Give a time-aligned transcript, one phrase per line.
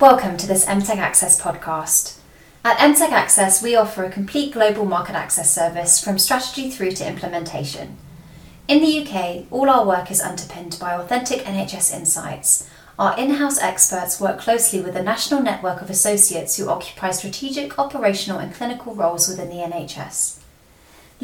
[0.00, 2.18] Welcome to this MTech Access podcast.
[2.64, 7.06] At MTech Access, we offer a complete global market access service from strategy through to
[7.06, 7.96] implementation.
[8.66, 12.68] In the UK, all our work is underpinned by authentic NHS insights.
[12.98, 17.78] Our in house experts work closely with a national network of associates who occupy strategic,
[17.78, 20.40] operational, and clinical roles within the NHS.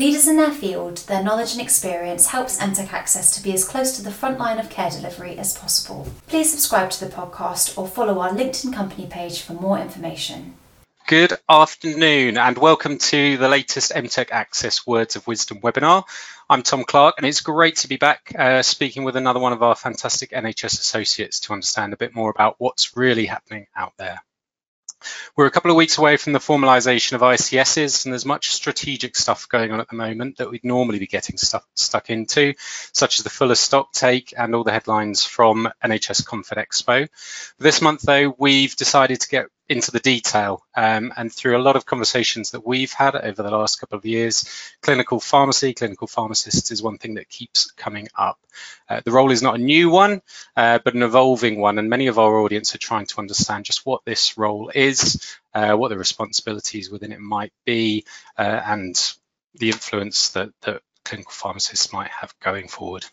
[0.00, 3.94] Leaders in their field, their knowledge and experience helps MTech Access to be as close
[3.96, 6.08] to the front line of care delivery as possible.
[6.26, 10.54] Please subscribe to the podcast or follow our LinkedIn company page for more information.
[11.06, 16.04] Good afternoon and welcome to the latest MTech Access Words of Wisdom webinar.
[16.48, 19.62] I'm Tom Clark and it's great to be back uh, speaking with another one of
[19.62, 24.22] our fantastic NHS associates to understand a bit more about what's really happening out there.
[25.36, 29.16] We're a couple of weeks away from the formalisation of ICSs, and there's much strategic
[29.16, 32.54] stuff going on at the moment that we'd normally be getting stuck, stuck into,
[32.92, 37.08] such as the fuller stock take and all the headlines from NHS Confed Expo.
[37.58, 40.66] This month, though, we've decided to get into the detail.
[40.76, 44.04] Um, and through a lot of conversations that we've had over the last couple of
[44.04, 44.44] years,
[44.82, 48.40] clinical pharmacy, clinical pharmacists is one thing that keeps coming up.
[48.88, 50.22] Uh, the role is not a new one,
[50.56, 51.78] uh, but an evolving one.
[51.78, 55.74] And many of our audience are trying to understand just what this role is, uh,
[55.74, 58.04] what the responsibilities within it might be,
[58.36, 59.00] uh, and
[59.54, 63.06] the influence that, that clinical pharmacists might have going forward.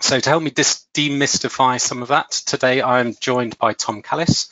[0.00, 4.50] So to help me demystify some of that, today I'm joined by Tom Callis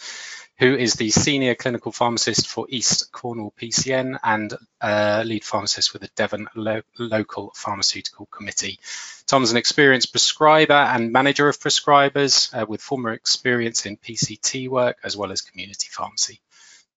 [0.58, 6.00] who is the Senior Clinical Pharmacist for East Cornwall PCN and uh, Lead Pharmacist with
[6.00, 8.78] the Devon Lo Local Pharmaceutical Committee.
[9.26, 14.96] Tom's an experienced prescriber and manager of prescribers uh, with former experience in PCT work
[15.04, 16.40] as well as community pharmacy.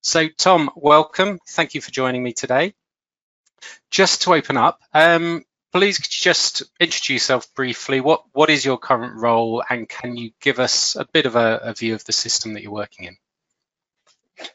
[0.02, 1.40] So Tom, welcome.
[1.50, 2.74] Thank you for joining me today.
[3.92, 8.00] Just to open up, um, please could you just introduce yourself briefly?
[8.00, 11.60] What what is your current role, and can you give us a bit of a,
[11.64, 13.18] a view of the system that you're working in?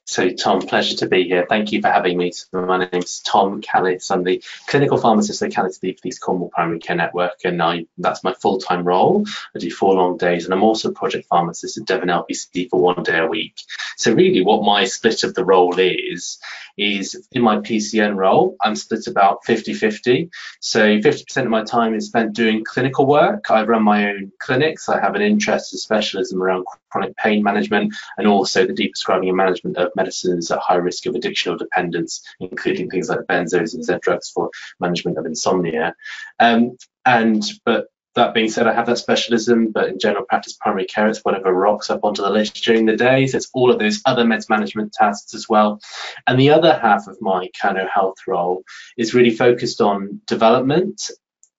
[0.05, 1.47] So, Tom, pleasure to be here.
[1.49, 2.33] Thank you for having me.
[2.53, 4.11] My name is Tom Callis.
[4.11, 8.23] I'm the clinical pharmacist at Callis the East Cornwall Primary Care Network, and I, that's
[8.23, 9.25] my full time role.
[9.55, 12.81] I do four long days, and I'm also a project pharmacist at Devon LPC for
[12.81, 13.61] one day a week.
[13.97, 16.39] So, really, what my split of the role is,
[16.77, 20.31] is in my PCN role, I'm split about 50 50.
[20.61, 23.51] So, 50% of my time is spent doing clinical work.
[23.51, 27.93] I run my own clinics, I have an interest and specialism around chronic pain management
[28.19, 32.23] and also the deprescribing and management of medicines at high risk of addiction or dependence,
[32.41, 35.95] including things like benzos and Z drugs for management of insomnia.
[36.41, 40.87] Um, and but that being said, I have that specialism, but in general practice, primary
[40.87, 43.27] care, it's whatever rocks up onto the list during the day.
[43.27, 45.81] So it's all of those other meds management tasks as well.
[46.27, 48.63] And the other half of my Cano Health role
[48.97, 51.11] is really focused on development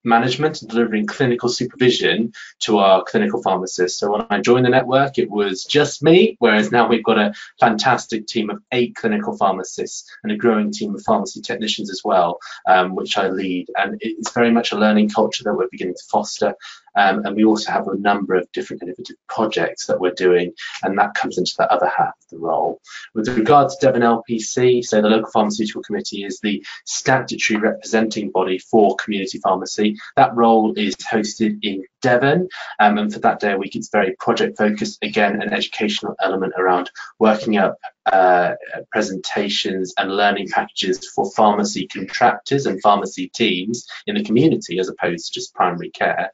[0.05, 3.99] management and delivering clinical supervision to our clinical pharmacists.
[3.99, 7.33] So when I joined the network, it was just me, whereas now we've got a
[7.59, 12.39] fantastic team of eight clinical pharmacists and a growing team of pharmacy technicians as well,
[12.67, 13.67] um, which I lead.
[13.77, 16.55] And it's very much a learning culture that we're beginning to foster
[16.95, 20.97] um, and we also have a number of different innovative projects that we're doing, and
[20.97, 22.81] that comes into the other half of the role.
[23.13, 28.57] With regard to Devon LPC, so the Local Pharmaceutical Committee is the statutory representing body
[28.59, 29.97] for community pharmacy.
[30.15, 32.47] That role is hosted in Devon,
[32.79, 34.99] um, and for that day a week, it's very project focused.
[35.01, 38.53] Again, an educational element around working up uh,
[38.91, 45.25] presentations and learning packages for pharmacy contractors and pharmacy teams in the community as opposed
[45.25, 46.31] to just primary care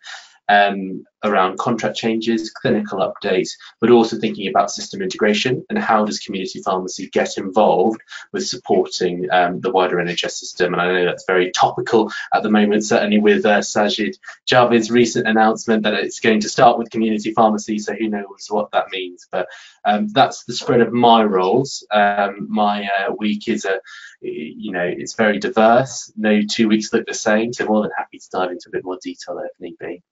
[0.51, 6.19] um, around contract changes, clinical updates, but also thinking about system integration and how does
[6.19, 8.01] community pharmacy get involved
[8.33, 10.73] with supporting um, the wider NHS system.
[10.73, 15.27] And I know that's very topical at the moment, certainly with uh, Sajid Javid's recent
[15.27, 17.79] announcement that it's going to start with community pharmacy.
[17.79, 19.27] So who knows what that means?
[19.31, 19.47] But
[19.85, 21.85] um, that's the spread of my roles.
[21.91, 23.79] Um, my uh, week is a
[24.23, 26.11] you know, it's very diverse.
[26.15, 27.53] No two weeks look the same.
[27.53, 30.03] So more than happy to dive into a bit more detail if need be.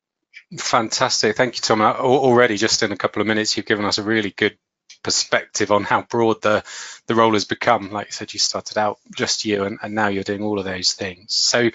[0.57, 1.35] Fantastic.
[1.35, 1.81] Thank you, Tom.
[1.81, 4.57] Already, just in a couple of minutes, you've given us a really good
[5.03, 6.63] perspective on how broad the,
[7.07, 7.91] the role has become.
[7.91, 10.65] Like you said, you started out just you, and, and now you're doing all of
[10.65, 11.33] those things.
[11.35, 11.69] So,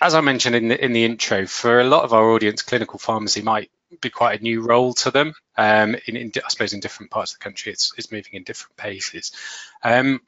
[0.00, 2.98] as I mentioned in the, in the intro, for a lot of our audience, clinical
[2.98, 3.70] pharmacy might
[4.00, 5.34] be quite a new role to them.
[5.56, 8.44] Um, in, in, I suppose in different parts of the country, it's, it's moving in
[8.44, 9.32] different paces.
[9.82, 10.20] Um,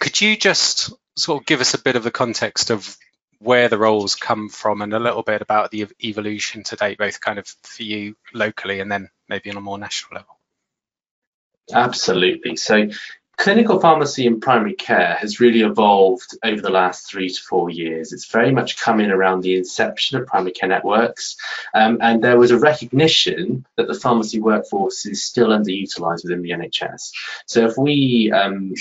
[0.00, 2.96] could you just sort of give us a bit of the context of
[3.44, 7.20] where the roles come from and a little bit about the evolution to date, both
[7.20, 10.38] kind of for you locally and then maybe on a more national level.
[11.72, 12.56] Absolutely.
[12.56, 12.88] So
[13.36, 18.12] clinical pharmacy in primary care has really evolved over the last three to four years.
[18.12, 21.36] It's very much come in around the inception of primary care networks,
[21.74, 26.50] um, and there was a recognition that the pharmacy workforce is still underutilised within the
[26.50, 27.10] NHS.
[27.46, 28.74] So if we um,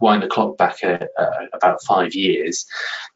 [0.00, 2.66] wind the clock back uh, uh, about five years,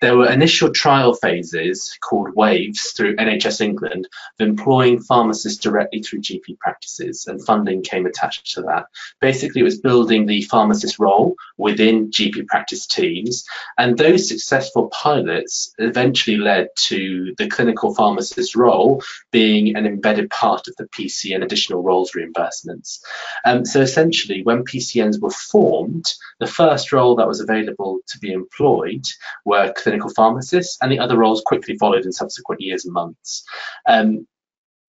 [0.00, 4.08] there were initial trial phases called waves through NHS England
[4.38, 8.86] of employing pharmacists directly through GP practices, and funding came attached to that.
[9.20, 13.44] Basically, it was building the pharmacist role within GP practice teams,
[13.78, 20.66] and those successful pilots eventually led to the clinical pharmacist role being an embedded part
[20.68, 23.00] of the PCN additional roles reimbursements.
[23.44, 26.06] Um, so essentially, when PCNs were formed,
[26.40, 29.04] the first role that was available to be employed
[29.44, 33.44] were clinical pharmacists, and the other roles quickly followed in subsequent years and months.
[33.86, 34.26] Um,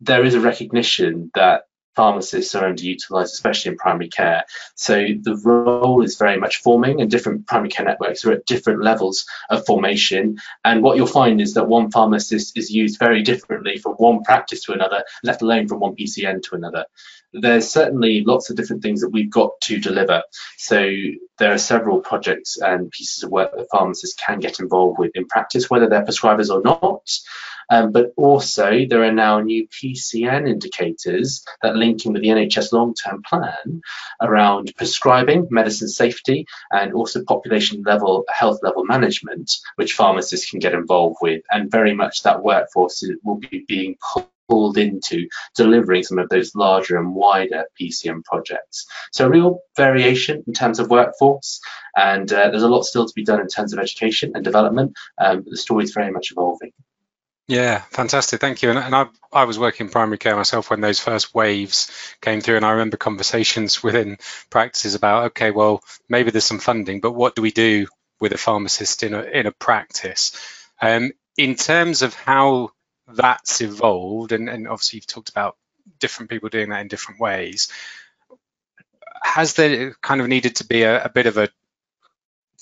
[0.02, 1.64] there is a recognition that
[1.96, 4.44] pharmacists are underutilized, especially in primary care.
[4.76, 8.84] So the role is very much forming, and different primary care networks are at different
[8.84, 10.38] levels of formation.
[10.64, 14.64] And what you'll find is that one pharmacist is used very differently from one practice
[14.66, 16.86] to another, let alone from one PCN to another.
[17.34, 20.22] There's certainly lots of different things that we've got to deliver.
[20.58, 20.88] So
[21.40, 25.28] there are several projects and pieces of work that pharmacists can get involved with in
[25.28, 27.10] practice, whether they're prescribers or not.
[27.70, 32.72] Um, but also, there are now new PCN indicators that link in with the NHS
[32.72, 33.82] long term plan
[34.22, 40.74] around prescribing, medicine safety, and also population level health level management, which pharmacists can get
[40.74, 41.42] involved with.
[41.52, 43.96] And very much that workforce will be being
[44.50, 48.86] pulled into delivering some of those larger and wider PCN projects.
[49.12, 51.60] So, real variation in terms of workforce,
[51.96, 54.94] and uh, there's a lot still to be done in terms of education and development.
[55.18, 56.72] Um, the story is very much evolving.
[57.48, 58.40] Yeah, fantastic.
[58.40, 58.70] Thank you.
[58.70, 61.92] And, and I, I was working in primary care myself when those first waves
[62.22, 64.18] came through, and I remember conversations within
[64.50, 67.88] practices about, okay, well, maybe there's some funding, but what do we do
[68.22, 70.32] with a pharmacist in a in a practice?
[70.82, 72.70] Um, in terms of how
[73.08, 75.58] that's evolved, and, and obviously you've talked about
[76.00, 77.68] different people doing that in different ways.
[79.24, 81.50] Has there kind of needed to be a, a bit of a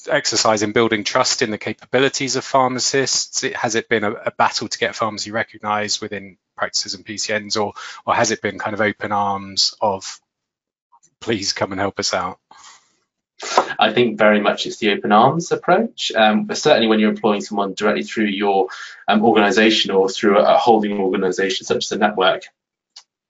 [0.10, 3.42] exercise in building trust in the capabilities of pharmacists?
[3.42, 7.74] Has it been a, a, battle to get pharmacy recognised within practices and PCNs, or
[8.06, 10.20] or has it been kind of open arms of
[11.20, 12.40] please come and help us out?
[13.80, 16.12] I think very much it's the open arms approach.
[16.16, 18.68] Um, but certainly when you're employing someone directly through your
[19.08, 22.44] um, organisation or through a, a holding organisation such as a network,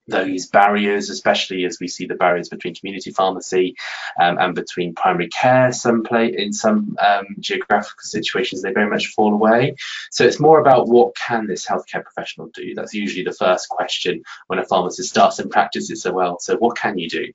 [0.07, 3.75] those barriers, especially as we see the barriers between community pharmacy
[4.19, 5.71] um, and between primary care.
[5.71, 9.75] Some play in some um, geographical situations, they very much fall away.
[10.11, 12.73] So it's more about what can this healthcare professional do?
[12.73, 15.89] That's usually the first question when a pharmacist starts in practice.
[15.91, 17.31] Is so well, so what can you do?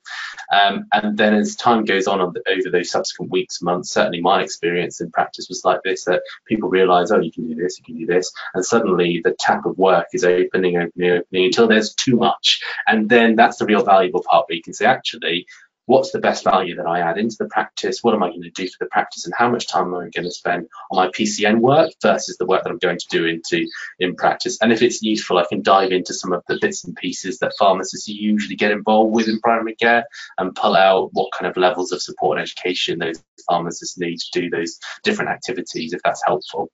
[0.53, 4.21] Um, and then as time goes on, on the, over those subsequent weeks, months, certainly
[4.21, 7.77] my experience in practice was like this: that people realise, oh, you can do this,
[7.79, 11.67] you can do this, and suddenly the tap of work is opening, opening, opening until
[11.67, 12.56] there's too much
[12.87, 15.47] and then that's the real valuable part where you can say, actually,
[15.87, 18.03] what's the best value that I add into the practice?
[18.03, 19.25] What am I going to do for the practice?
[19.25, 22.45] And how much time am I going to spend on my PCN work versus the
[22.45, 23.65] work that I'm going to do into
[23.99, 24.57] in practice?
[24.61, 27.53] And if it's useful, I can dive into some of the bits and pieces that
[27.57, 30.03] pharmacists usually get involved with in primary care
[30.37, 34.41] and pull out what kind of levels of support and education those pharmacists need to
[34.41, 36.69] do those different activities if that's helpful.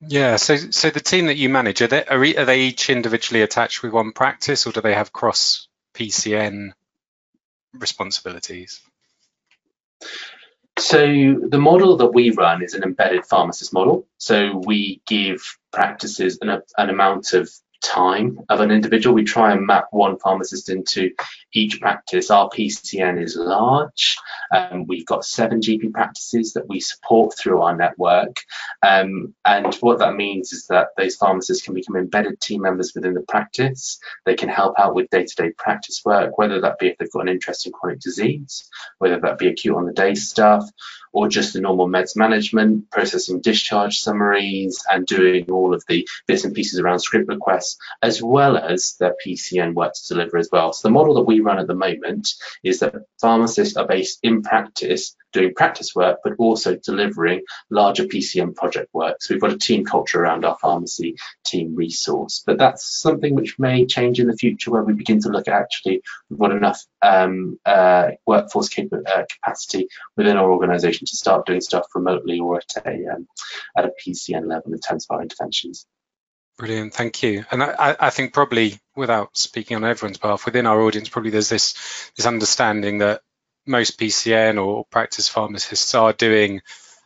[0.00, 3.42] Yeah, so so the team that you manage are they are, are they each individually
[3.42, 6.70] attached with one practice, or do they have cross PCN
[7.74, 8.80] responsibilities?
[10.78, 14.06] So the model that we run is an embedded pharmacist model.
[14.18, 15.40] So we give
[15.72, 17.50] practices an, an amount of
[17.82, 19.14] time of an individual.
[19.14, 21.10] We try and map one pharmacist into
[21.52, 22.30] each practice.
[22.30, 24.16] Our PCN is large.
[24.54, 28.36] Um, we've got seven GP practices that we support through our network.
[28.82, 33.14] Um, and what that means is that those pharmacists can become embedded team members within
[33.14, 33.98] the practice.
[34.24, 37.10] They can help out with day to day practice work, whether that be if they've
[37.10, 38.68] got an interest in chronic disease,
[38.98, 40.68] whether that be acute on the day stuff,
[41.12, 46.44] or just the normal meds management, processing discharge summaries, and doing all of the bits
[46.44, 47.67] and pieces around script requests,
[48.02, 50.72] as well as their PCN work to deliver as well.
[50.72, 54.42] So the model that we run at the moment is that pharmacists are based in
[54.42, 59.16] practice doing practice work, but also delivering larger PCN project work.
[59.20, 62.42] So we've got a team culture around our pharmacy team resource.
[62.46, 65.54] But that's something which may change in the future where we begin to look at
[65.54, 71.46] actually we've got enough um, uh, workforce cap- uh, capacity within our organisation to start
[71.46, 73.26] doing stuff remotely or at a um,
[73.76, 75.86] at a PCN level in terms of our interventions.
[76.58, 77.44] Brilliant, thank you.
[77.52, 81.48] And I, I, think probably, without speaking on everyone's behalf, within our audience, probably there's
[81.48, 83.22] this this understanding that
[83.64, 86.60] most PCN or practice pharmacists are doing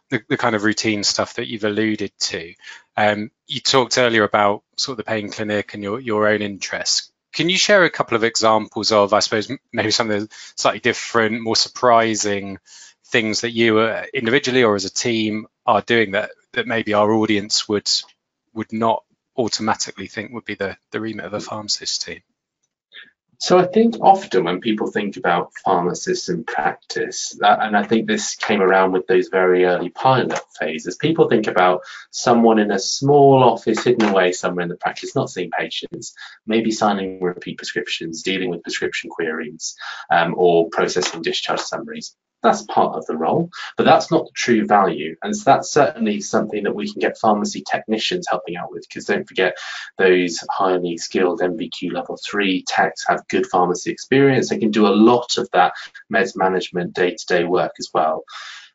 [0.09, 2.55] the, the kind of routine stuff that you've alluded to.
[2.97, 7.13] Um, you talked earlier about sort of the pain clinic and your, your own interests.
[7.35, 11.57] Can you share a couple of examples of, I suppose, maybe something slightly different, more
[11.57, 12.59] surprising
[13.07, 17.13] things that you uh, individually or as a team are doing that that maybe our
[17.13, 17.91] audience would
[18.55, 19.05] would not
[19.37, 22.23] automatically think would be the, the remit of a pharmacist team?
[23.43, 28.37] So I think often when people think about pharmacists in practice, and I think this
[28.37, 31.81] came around with those very early pilot phases, people think about
[32.13, 36.15] someone in a small office hidden away somewhere in the practice, not seeing patients,
[36.47, 39.75] maybe signing repeat prescriptions, dealing with prescription queries,
[40.09, 44.67] um, or processing discharge summaries that's part of the role, but that's not the true
[44.67, 45.17] value.
[45.23, 49.07] And so that's certainly something that we can get pharmacy technicians helping out with, because
[49.07, 49.57] don't forget
[49.99, 54.49] those highly skilled NVQ level three techs have good pharmacy experience.
[54.49, 55.75] They can do a lot of that
[56.13, 58.25] meds management day to day work as well.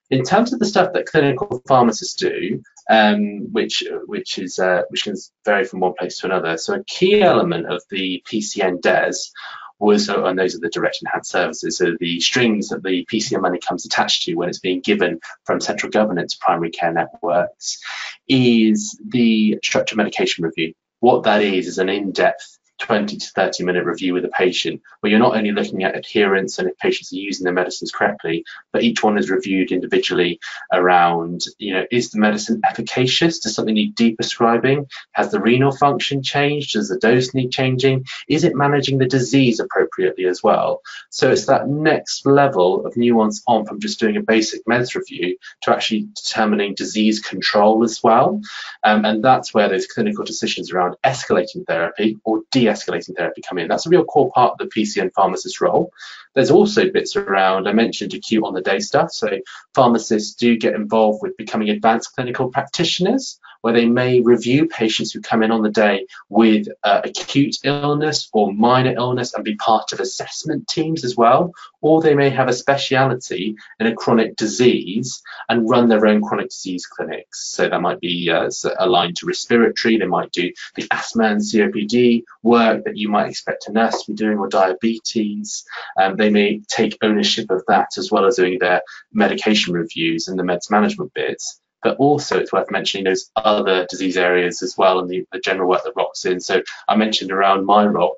[0.10, 5.04] In terms of the stuff that clinical pharmacists do, um, which which is uh, which
[5.04, 6.58] can vary from one place to another.
[6.58, 9.32] So a key element of the PCN DES
[9.80, 13.42] was, and uh, those are the direct enhanced services, so the strings that the PCN
[13.42, 17.80] money comes attached to when it's being given from central government to primary care networks,
[18.28, 20.74] is the structured medication review.
[21.00, 25.10] What that is is an in-depth 20 to 30 minute review with a patient where
[25.10, 28.84] you're not only looking at adherence and if patients are using their medicines correctly, but
[28.84, 30.40] each one is reviewed individually
[30.72, 33.40] around, you know, is the medicine efficacious?
[33.40, 34.88] Does something need deprescribing?
[35.14, 36.74] Has the renal function changed?
[36.74, 38.06] Does the dose need changing?
[38.28, 40.82] Is it managing the disease appropriately as well?
[41.10, 45.38] So it's that next level of nuance on from just doing a basic meds review
[45.64, 48.42] to actually determining disease control as well.
[48.84, 53.58] Um, and that's where those clinical decisions around escalating therapy or de de-escalating therapy come
[53.58, 53.68] in.
[53.68, 55.92] That's a real core part of the PCN pharmacist role.
[56.38, 59.12] There's also bits around, I mentioned acute on the day stuff.
[59.12, 59.28] So
[59.74, 65.20] pharmacists do get involved with becoming advanced clinical practitioners where they may review patients who
[65.20, 69.92] come in on the day with uh, acute illness or minor illness and be part
[69.92, 71.52] of assessment teams as well.
[71.82, 76.50] Or they may have a speciality in a chronic disease and run their own chronic
[76.50, 77.50] disease clinics.
[77.50, 82.24] So that might be uh, aligned to respiratory, they might do the asthma and COPD
[82.44, 85.66] work that you might expect a nurse to be doing or diabetes.
[86.00, 88.82] Um, they may take ownership of that as well as doing their
[89.14, 94.18] medication reviews and the meds management bits but also it's worth mentioning those other disease
[94.18, 96.40] areas as well and the, the general work that Rock's in.
[96.40, 98.18] So I mentioned around my role,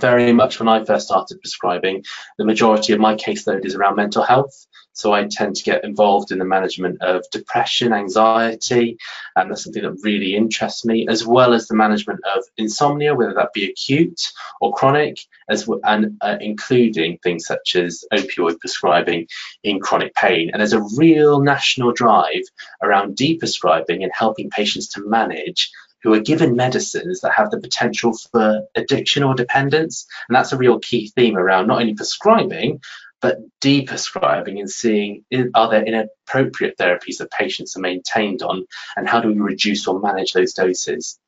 [0.00, 2.04] very much when I first started prescribing,
[2.38, 4.66] the majority of my caseload is around mental health.
[4.92, 8.98] So I tend to get involved in the management of depression, anxiety,
[9.36, 13.34] and that's something that really interests me, as well as the management of insomnia, whether
[13.34, 19.28] that be acute or chronic, as well, and uh, including things such as opioid prescribing
[19.62, 20.50] in chronic pain.
[20.50, 22.42] And there's a real national drive
[22.82, 25.70] around deprescribing and helping patients to manage
[26.02, 30.06] who are given medicines that have the potential for addiction or dependence.
[30.28, 32.80] And that's a real key theme around not only prescribing,
[33.20, 35.24] but deprescribing and seeing
[35.54, 40.00] are there inappropriate therapies that patients are maintained on and how do we reduce or
[40.00, 41.18] manage those doses.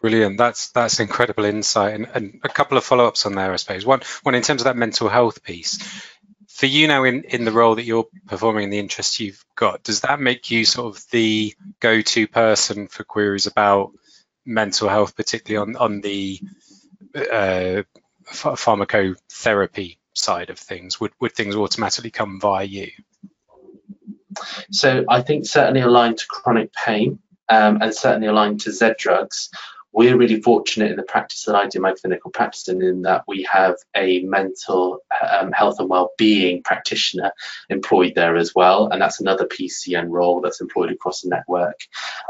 [0.00, 0.36] Brilliant.
[0.36, 3.86] That's that's incredible insight and, and a couple of follow-ups on there, I suppose.
[3.86, 5.78] One one in terms of that mental health piece.
[6.52, 9.82] For you now in, in the role that you're performing and the interest you've got,
[9.82, 13.92] does that make you sort of the go-to person for queries about
[14.44, 16.40] mental health, particularly on, on the
[17.16, 17.82] uh,
[18.26, 21.00] pharmacotherapy side of things?
[21.00, 22.90] Would, would things automatically come via you?
[24.70, 27.18] So I think certainly aligned to chronic pain
[27.48, 29.50] um, and certainly aligned to Z drugs,
[29.92, 33.24] we're really fortunate in the practice that I do my clinical practice in, in that
[33.28, 37.32] we have a mental um, health and well-being practitioner
[37.68, 41.78] employed there as well, and that's another PCN role that's employed across the network.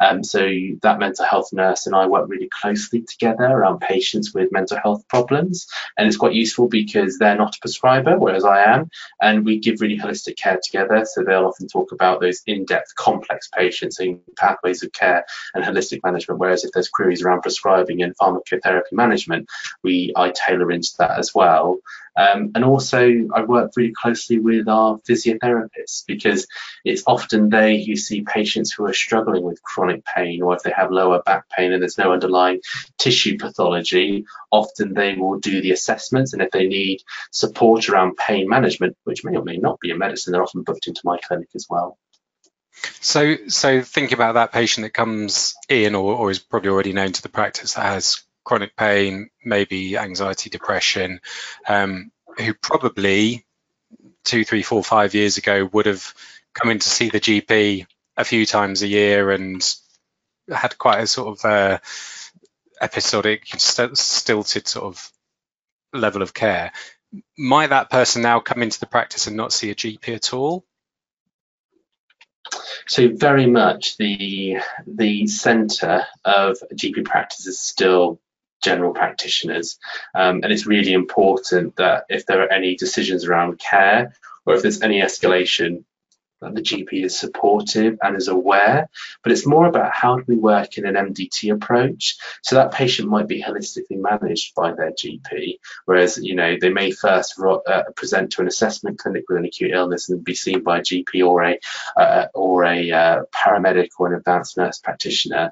[0.03, 0.51] Um, so
[0.83, 5.07] that mental health nurse and I work really closely together around patients with mental health
[5.09, 8.91] problems, and it's quite useful because they're not a prescriber, whereas I am,
[9.21, 11.05] and we give really holistic care together.
[11.05, 16.01] So they'll often talk about those in-depth, complex patients, in pathways of care and holistic
[16.03, 16.41] management.
[16.41, 19.49] Whereas if there's queries around prescribing and pharmacotherapy management,
[19.83, 21.79] we I tailor into that as well.
[22.15, 26.47] Um, and also, I work really closely with our physiotherapists because
[26.85, 30.73] it's often they who see patients who are struggling with chronic pain, or if they
[30.77, 32.61] have lower back pain and there's no underlying
[32.99, 36.33] tissue pathology, often they will do the assessments.
[36.35, 39.97] And if they need support around pain management, which may or may not be a
[39.97, 41.97] medicine, they're often booked into my clinic as well.
[43.01, 47.13] So, so think about that patient that comes in or, or is probably already known
[47.13, 51.21] to the practice that has chronic pain, maybe anxiety, depression,
[51.69, 53.45] um, who probably
[54.25, 56.15] two, three, four, five years ago would have
[56.55, 57.87] come in to see the GP
[58.17, 59.75] a few times a year and
[60.53, 61.79] had quite a sort of uh,
[62.81, 65.11] episodic, st- stilted sort of
[65.93, 66.73] level of care.
[67.37, 70.65] Might that person now come into the practice and not see a GP at all?
[72.87, 78.21] So very much the the centre of GP practice is still
[78.63, 79.79] general practitioners,
[80.15, 84.15] um, and it's really important that if there are any decisions around care
[84.47, 85.85] or if there's any escalation,
[86.43, 88.89] that the GP is supportive and is aware,
[89.23, 92.17] but it's more about how do we work in an MDT approach.
[92.43, 96.91] So that patient might be holistically managed by their GP, whereas you know they may
[96.91, 100.79] first uh, present to an assessment clinic with an acute illness and be seen by
[100.79, 101.59] a GP or a
[101.97, 105.51] uh, or a uh, paramedic or an advanced nurse practitioner.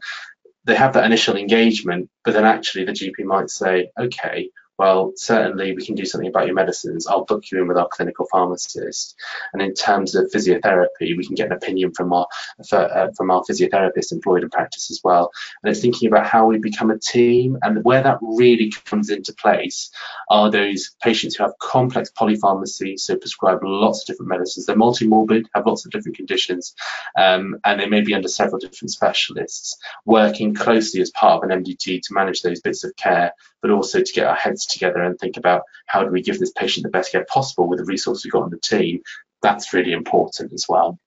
[0.65, 5.75] They have that initial engagement, but then actually the GP might say, okay, well, certainly
[5.75, 7.07] we can do something about your medicines.
[7.07, 9.15] I'll book you in with our clinical pharmacist.
[9.53, 12.27] And in terms of physiotherapy, we can get an opinion from our
[12.73, 15.33] uh, from our physiotherapist employed in practice as well.
[15.63, 19.35] And it's thinking about how we become a team and where that really comes into
[19.35, 19.91] place
[20.31, 24.65] are those patients who have complex polypharmacy, so prescribe lots of different medicines.
[24.65, 26.75] They're multimorbid, have lots of different conditions,
[27.19, 31.63] um, and they may be under several different specialists, working closely as part of an
[31.63, 35.19] MDT to manage those bits of care, but also to get our heads together and
[35.19, 38.25] think about how do we give this patient the best care possible with the resources
[38.25, 39.03] we've got on the team.
[39.43, 40.99] That's really important as well.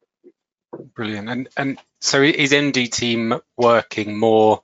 [0.95, 1.29] Brilliant.
[1.29, 4.61] And and so is MDT team working more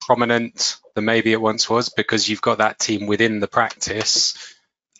[0.00, 4.34] prominent than maybe it once was because you've got that team within the practice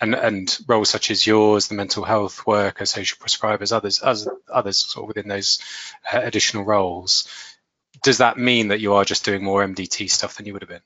[0.01, 4.79] and and roles such as yours, the mental health worker, social prescribers, others, others, others
[4.79, 5.61] sort of within those
[6.13, 7.29] uh, additional roles.
[8.03, 10.69] Does that mean that you are just doing more MDT stuff than you would have
[10.69, 10.81] been?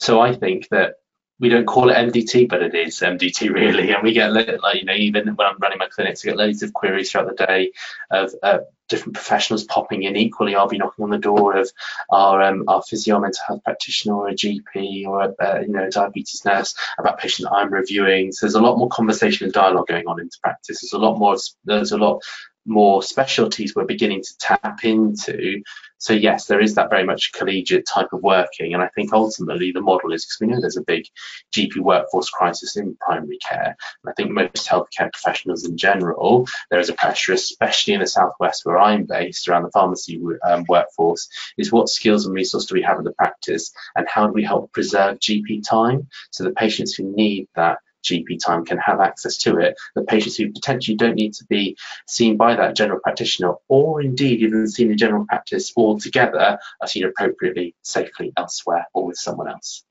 [0.00, 0.96] So I think that
[1.40, 3.92] we don't call it MDT, but it is MDT really.
[3.92, 6.62] And we get like you know even when I'm running my clinics, I get loads
[6.62, 7.72] of queries throughout the day
[8.10, 10.16] of uh, different professionals popping in.
[10.16, 11.70] Equally, I'll be knocking on the door of
[12.10, 15.90] our um, our physio mental health practitioner or a GP or a uh, you know
[15.90, 18.32] diabetes nurse about patients I'm reviewing.
[18.32, 20.80] So there's a lot more conversation and dialogue going on into practice.
[20.80, 21.36] There's a lot more.
[21.64, 22.22] There's a lot
[22.66, 25.62] more specialties we're beginning to tap into
[26.04, 29.72] so yes, there is that very much collegiate type of working, and I think ultimately
[29.72, 31.06] the model is because we know there's a big
[31.50, 33.74] GP workforce crisis in primary care.
[34.02, 38.06] And I think most healthcare professionals in general, there is a pressure, especially in the
[38.06, 42.74] southwest where I'm based, around the pharmacy um, workforce, is what skills and resources do
[42.74, 46.50] we have in the practice, and how do we help preserve GP time so the
[46.50, 49.76] patients who need that GP time can have access to it.
[49.94, 54.40] The patients who potentially don't need to be seen by that general practitioner or indeed
[54.40, 59.84] even seen in general practice altogether are seen appropriately, safely elsewhere or with someone else.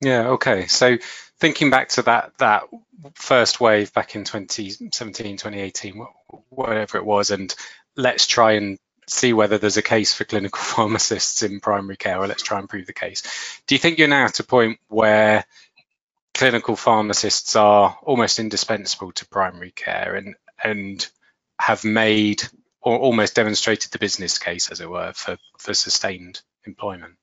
[0.00, 0.66] Yeah, okay.
[0.66, 0.98] So
[1.38, 2.64] thinking back to that that
[3.14, 6.06] first wave back in 2017, 2018,
[6.50, 7.54] whatever it was, and
[7.96, 12.26] let's try and see whether there's a case for clinical pharmacists in primary care, or
[12.26, 13.22] let's try and prove the case.
[13.66, 15.44] Do you think you're now at a point where
[16.34, 21.08] clinical pharmacists are almost indispensable to primary care and and
[21.58, 22.42] have made
[22.84, 27.14] or almost demonstrated the business case, as it were, for, for sustained employment.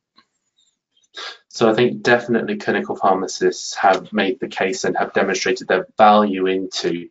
[1.53, 6.47] So I think definitely clinical pharmacists have made the case and have demonstrated their value
[6.47, 7.09] into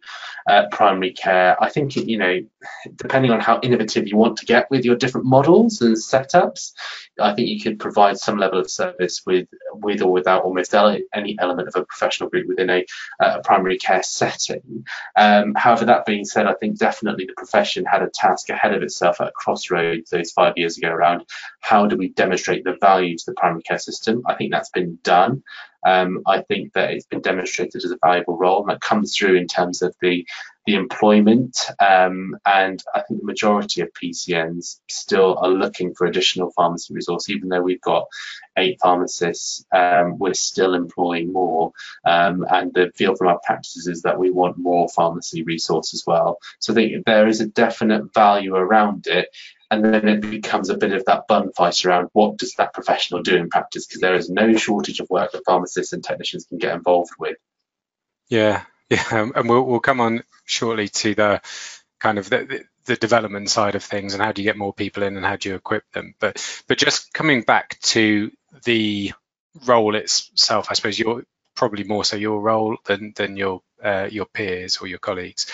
[0.48, 1.62] uh, primary care.
[1.62, 2.40] I think, you know,
[2.96, 6.72] depending on how innovative you want to get with your different models and setups,
[7.20, 11.37] I think you could provide some level of service with, with or without almost any
[11.38, 12.87] element of a professional group within a,
[13.20, 14.87] a primary care setting.
[15.16, 18.83] Um, however, that being said, I think definitely the profession had a task ahead of
[18.83, 21.26] itself at a crossroads those five years ago around
[21.61, 24.22] how do we demonstrate the value to the primary care system.
[24.30, 25.42] I think that's been done.
[25.86, 29.36] Um, I think that it's been demonstrated as a valuable role, and that comes through
[29.36, 30.26] in terms of the
[30.66, 31.56] the employment.
[31.80, 37.30] Um, and I think the majority of PCNs still are looking for additional pharmacy resource,
[37.30, 38.06] even though we've got
[38.58, 41.72] eight pharmacists, um, we're still employing more.
[42.04, 46.04] Um, and the feel from our practices is that we want more pharmacy resource as
[46.06, 46.38] well.
[46.58, 49.28] So I think there is a definite value around it
[49.70, 53.22] and then it becomes a bit of that bun fight around what does that professional
[53.22, 56.59] do in practice because there is no shortage of work that pharmacists and technicians can
[56.59, 57.37] get involved with.
[58.28, 61.40] Yeah, yeah, and we'll we'll come on shortly to the
[62.00, 65.02] kind of the, the development side of things and how do you get more people
[65.02, 66.14] in and how do you equip them.
[66.18, 68.30] But but just coming back to
[68.64, 69.12] the
[69.66, 74.26] role itself, I suppose you're probably more so your role than than your uh, your
[74.26, 75.46] peers or your colleagues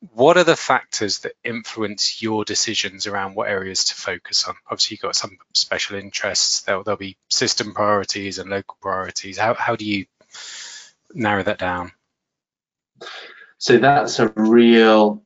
[0.00, 4.54] what are the factors that influence your decisions around what areas to focus on?
[4.66, 6.62] Obviously, you've got some special interests.
[6.62, 9.36] There'll, there'll be system priorities and local priorities.
[9.36, 10.06] How, how do you
[11.12, 11.92] narrow that down?
[13.58, 15.22] So that's a real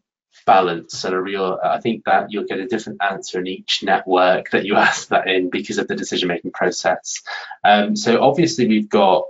[0.46, 4.50] balance and a real i think that you'll get a different answer in each network
[4.50, 7.22] that you ask that in because of the decision making process
[7.64, 9.24] um, so obviously we've got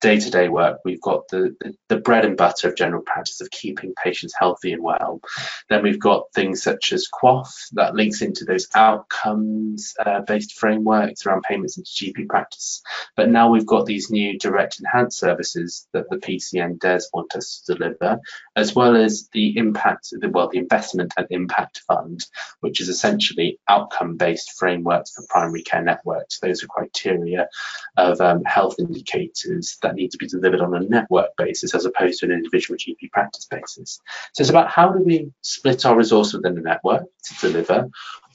[0.00, 3.94] day-to-day work we've got the, the, the bread and butter of general practice of keeping
[4.02, 5.20] patients healthy and well.
[5.68, 10.20] Then we've got things such as QoF that links into those outcomes uh,
[10.56, 12.82] frameworks around payments into gp practice.
[13.16, 17.62] But now we've got these new direct enhanced services that the pcn does want us
[17.66, 18.20] to deliver
[18.56, 22.24] as well as the impact well the investment and impact fund
[22.60, 26.38] which is essentially outcome based frameworks for primary care networks.
[26.40, 27.48] Those are criteria
[27.96, 31.86] of um, health indicators that that need to be delivered on a network basis as
[31.86, 34.00] opposed to an individual GP practice basis.
[34.34, 37.88] So it's about how do we split our resource within the network to deliver?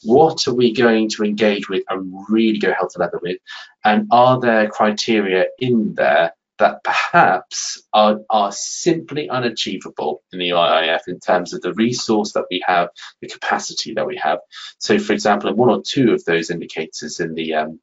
[0.03, 3.37] What are we going to engage with and really go hell to leather with?
[3.85, 11.01] And are there criteria in there that perhaps are, are simply unachievable in the IIF
[11.07, 12.89] in terms of the resource that we have,
[13.21, 14.39] the capacity that we have.
[14.77, 17.79] So, for example, in one or two of those indicators in the um,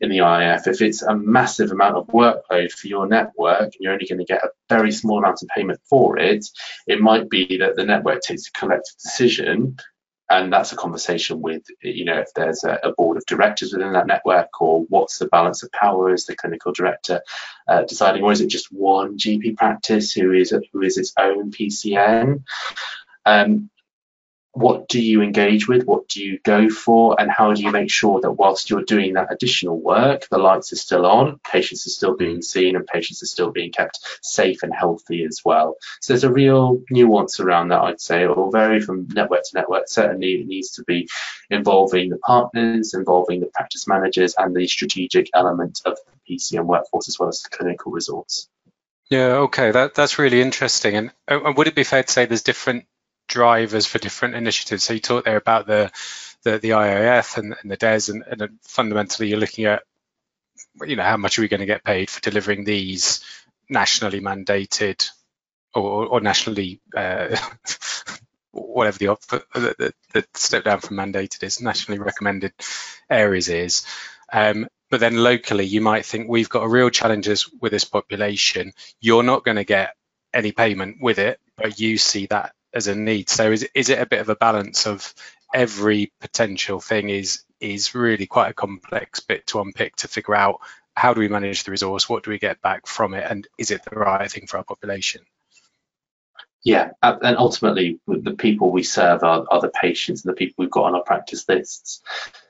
[0.00, 3.92] in the IIF, if it's a massive amount of workload for your network and you're
[3.92, 6.46] only going to get a very small amount of payment for it,
[6.86, 9.76] it might be that the network takes a collective decision
[10.30, 13.92] and that's a conversation with you know if there's a, a, board of directors within
[13.92, 16.12] that network or what's the balance of power?
[16.12, 17.22] Is the clinical director
[17.66, 21.50] uh, deciding or is it just one gp practice who is who is its own
[21.50, 22.42] pcn
[23.24, 23.70] um,
[24.58, 27.90] what do you engage with, what do you go for, and how do you make
[27.90, 31.90] sure that whilst you're doing that additional work, the lights are still on, patients are
[31.90, 35.76] still being seen, and patients are still being kept safe and healthy as well.
[36.00, 38.24] So there's a real nuance around that, I'd say.
[38.24, 39.84] It will vary from network to network.
[39.86, 41.08] Certainly, it needs to be
[41.50, 47.08] involving the partners, involving the practice managers, and the strategic element of the PCN workforce
[47.08, 48.48] as well as the clinical resource.
[49.08, 50.96] Yeah, okay, that that's really interesting.
[50.96, 52.86] And, and would it be fair to say there's different
[53.28, 54.82] drivers for different initiatives.
[54.82, 55.92] So you talked there about the
[56.42, 59.82] the, the IIF and, and the DES, and, and, fundamentally you're looking at,
[60.84, 63.24] you know, how much are we going to get paid for delivering these
[63.68, 65.08] nationally mandated
[65.74, 67.36] or, or nationally, uh,
[68.52, 69.16] whatever the,
[69.54, 72.52] the, the, step down from mandated is, nationally recommended
[73.10, 73.84] areas is.
[74.32, 78.72] Um, but then locally, you might think we've got a real challenges with this population.
[79.00, 79.94] You're not going to get
[80.32, 83.28] any payment with it, but you see that as a need.
[83.28, 85.14] So is is it a bit of a balance of
[85.54, 90.60] every potential thing is is really quite a complex bit to unpick to figure out
[90.94, 93.70] how do we manage the resource, what do we get back from it, and is
[93.70, 95.22] it the right thing for our population?
[96.64, 100.56] Yeah, uh, and ultimately the people we serve are, are the patients and the people
[100.58, 102.02] we've got on our practice lists.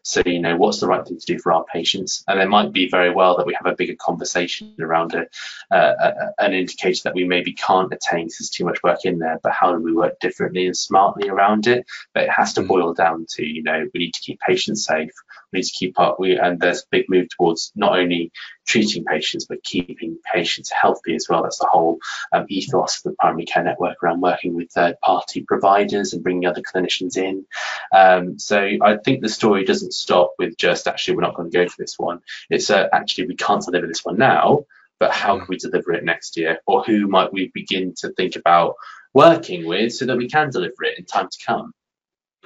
[0.09, 2.25] So, you know, what's the right thing to do for our patients?
[2.27, 5.27] And it might be very well that we have a bigger conversation around a,
[5.71, 9.38] uh, an indicator that we maybe can't attain because there's too much work in there,
[9.42, 11.85] but how do we work differently and smartly around it?
[12.14, 12.68] But it has to mm.
[12.68, 15.12] boil down to, you know, we need to keep patients safe.
[15.53, 16.18] We need to keep up.
[16.18, 18.33] We, and there's a big move towards not only
[18.68, 21.42] treating patients, but keeping patients healthy as well.
[21.42, 21.98] That's the whole
[22.33, 26.46] um, ethos of the primary care network around working with third party providers and bringing
[26.46, 27.46] other clinicians in.
[27.92, 31.57] Um, so I think the story doesn't stop with just actually we're not going to
[31.57, 32.20] go for this one.
[32.50, 34.64] It's uh, actually we can't deliver this one now,
[35.00, 35.38] but how mm.
[35.40, 36.59] can we deliver it next year?
[36.66, 38.74] Or who might we begin to think about
[39.14, 41.72] working with so that we can deliver it in time to come?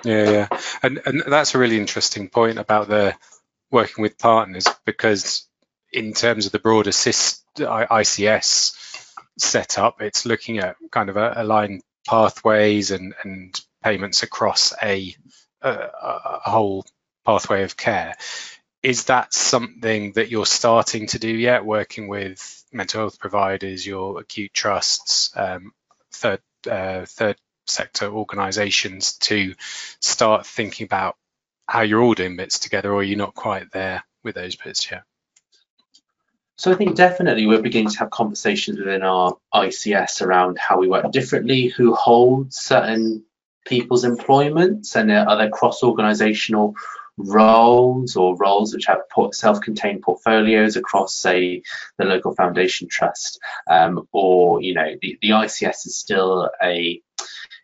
[0.05, 0.49] Yeah, yeah,
[0.83, 3.15] and and that's a really interesting point about the
[3.71, 5.47] working with partners because
[5.93, 8.77] in terms of the broader ICS
[9.39, 15.15] setup, it's looking at kind of aligned pathways and and payments across a,
[15.61, 16.85] a, a whole
[17.25, 18.17] pathway of care.
[18.83, 24.21] Is that something that you're starting to do yet, working with mental health providers, your
[24.21, 25.73] acute trusts, um,
[26.13, 29.55] third uh, third sector organisations to
[30.01, 31.17] start thinking about
[31.69, 35.05] how you're all doing bits together, or you're not quite there with those bits yet?
[36.57, 40.89] So I think definitely we're beginning to have conversations within our ICS around how we
[40.89, 43.25] work differently, who holds certain
[43.67, 46.75] people's employments, and are there cross-organisational
[47.17, 49.01] roles or roles which have
[49.33, 51.63] self-contained portfolios across, say,
[51.99, 53.39] the local foundation trust,
[53.69, 57.01] um, or you know, the, the ICS is still a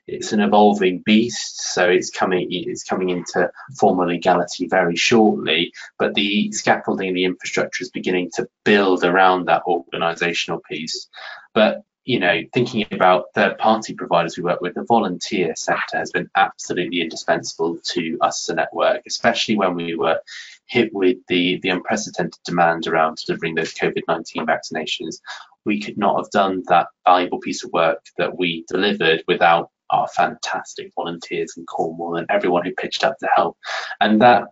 [0.08, 5.72] it's an evolving beast, so it's coming it's coming into formal legality very shortly.
[5.98, 11.08] But the scaffolding the infrastructure is beginning to build around that organisational piece.
[11.54, 16.10] But you know, thinking about third party providers we work with, the volunteer sector has
[16.10, 20.18] been absolutely indispensable to us as a network, especially when we were
[20.64, 25.16] hit with the, the unprecedented demand around delivering those COVID 19 vaccinations
[25.64, 30.08] we could not have done that valuable piece of work that we delivered without our
[30.08, 33.56] fantastic volunteers in Cornwall and everyone who pitched up to help.
[34.00, 34.44] And that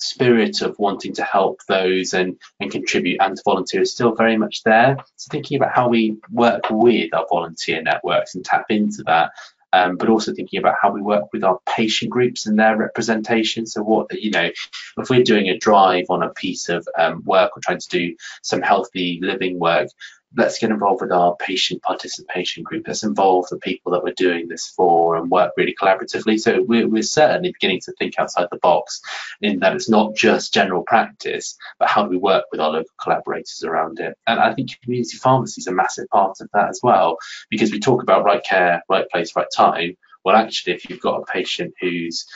[0.00, 4.36] spirit of wanting to help those and, and contribute and to volunteer is still very
[4.36, 4.96] much there.
[5.16, 9.32] So thinking about how we work with our volunteer networks and tap into that
[9.72, 13.66] um, but also thinking about how we work with our patient groups and their representation.
[13.66, 14.50] So what, you know,
[14.98, 18.16] if we're doing a drive on a piece of um, work or trying to do
[18.42, 19.88] some healthy living work,
[20.36, 22.86] let's get involved with our patient participation group.
[22.86, 26.38] Let's involve the people that we're doing this for and work really collaboratively.
[26.38, 29.00] So we're, we're, certainly beginning to think outside the box
[29.40, 32.90] in that it's not just general practice, but how do we work with our local
[33.02, 34.16] collaborators around it?
[34.26, 37.16] And I think community pharmacy is a massive part of that as well,
[37.48, 39.96] because we talk about right care, right place, right time.
[40.24, 42.26] Well, actually, if you've got a patient who's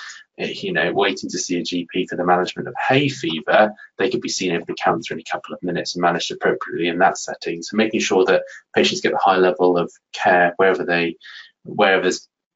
[0.47, 4.21] you know, waiting to see a GP for the management of hay fever, they could
[4.21, 7.19] be seen over the counter in a couple of minutes and managed appropriately in that
[7.19, 7.63] setting.
[7.63, 8.43] So making sure that
[8.75, 11.17] patients get the high level of care wherever they,
[11.65, 12.11] wherever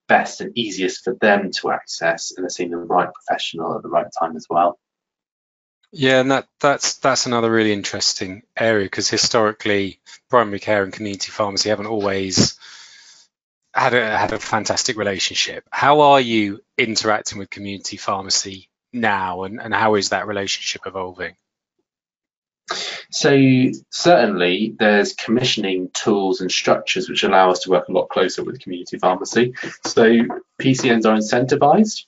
[0.08, 3.88] best and easiest for them to access, and they're seeing the right professional at the
[3.88, 4.78] right time as well.
[5.92, 11.30] Yeah, and that, that's that's another really interesting area because historically, primary care and community
[11.30, 12.58] pharmacy haven't always
[13.76, 15.64] had a had a fantastic relationship.
[15.70, 21.34] How are you interacting with community pharmacy now, and, and how is that relationship evolving?
[23.10, 23.36] So
[23.90, 28.60] certainly there's commissioning tools and structures which allow us to work a lot closer with
[28.60, 29.54] community pharmacy.
[29.84, 30.02] So
[30.60, 32.06] PCNs are incentivized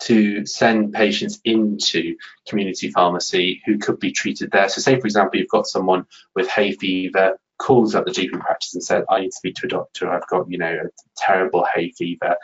[0.00, 2.16] to send patients into
[2.48, 4.68] community pharmacy who could be treated there.
[4.68, 8.74] So say for example you've got someone with hay fever calls up the GP practice
[8.74, 11.66] and said, I need to speak to a doctor, I've got, you know, a terrible
[11.74, 12.36] hay fever,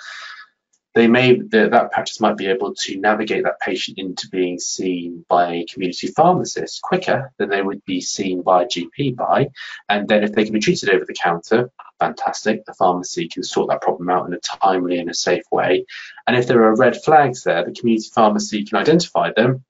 [0.94, 5.24] they may, the, that practice might be able to navigate that patient into being seen
[5.28, 9.50] by a community pharmacist quicker than they would be seen by a GP by.
[9.88, 11.70] And then if they can be treated over the counter,
[12.00, 15.86] fantastic, the pharmacy can sort that problem out in a timely and a safe way.
[16.26, 19.64] And if there are red flags there, the community pharmacy can identify them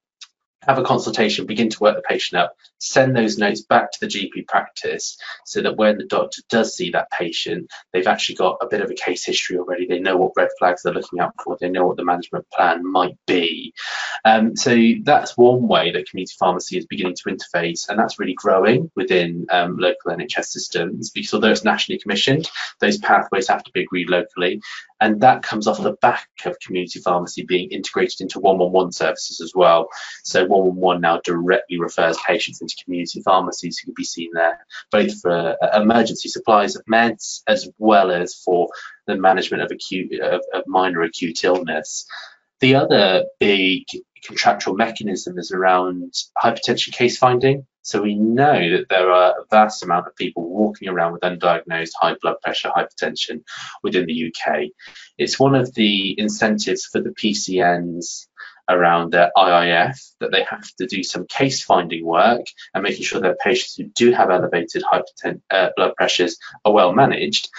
[0.67, 4.07] have a consultation, begin to work the patient up, send those notes back to the
[4.07, 8.67] GP practice so that when the doctor does see that patient, they've actually got a
[8.67, 9.87] bit of a case history already.
[9.87, 11.57] They know what red flags they're looking out for.
[11.59, 13.73] They know what the management plan might be.
[14.25, 18.33] Um, so that's one way that community pharmacy is beginning to interface, and that's really
[18.33, 23.71] growing within um, local NHS systems because although it's nationally commissioned, those pathways have to
[23.71, 24.61] be agreed locally.
[25.01, 29.53] And that comes off the back of community pharmacy being integrated into 111 services as
[29.55, 29.89] well.
[30.23, 35.19] So 111 now directly refers patients into community pharmacies who can be seen there, both
[35.19, 38.69] for uh, emergency supplies of meds as well as for
[39.07, 42.05] the management of acute of, of minor acute illness.
[42.59, 43.85] The other big
[44.23, 47.65] contractual mechanism is around hypertension case finding.
[47.83, 51.91] So we know that there are a vast amount of people walking around with undiagnosed
[51.99, 53.43] high blood pressure, hypertension
[53.81, 54.69] within the UK.
[55.17, 58.27] It's one of the incentives for the PCNs
[58.69, 63.21] around their IIF that they have to do some case finding work and making sure
[63.21, 67.49] that patients who do have elevated uh, blood pressures are well managed.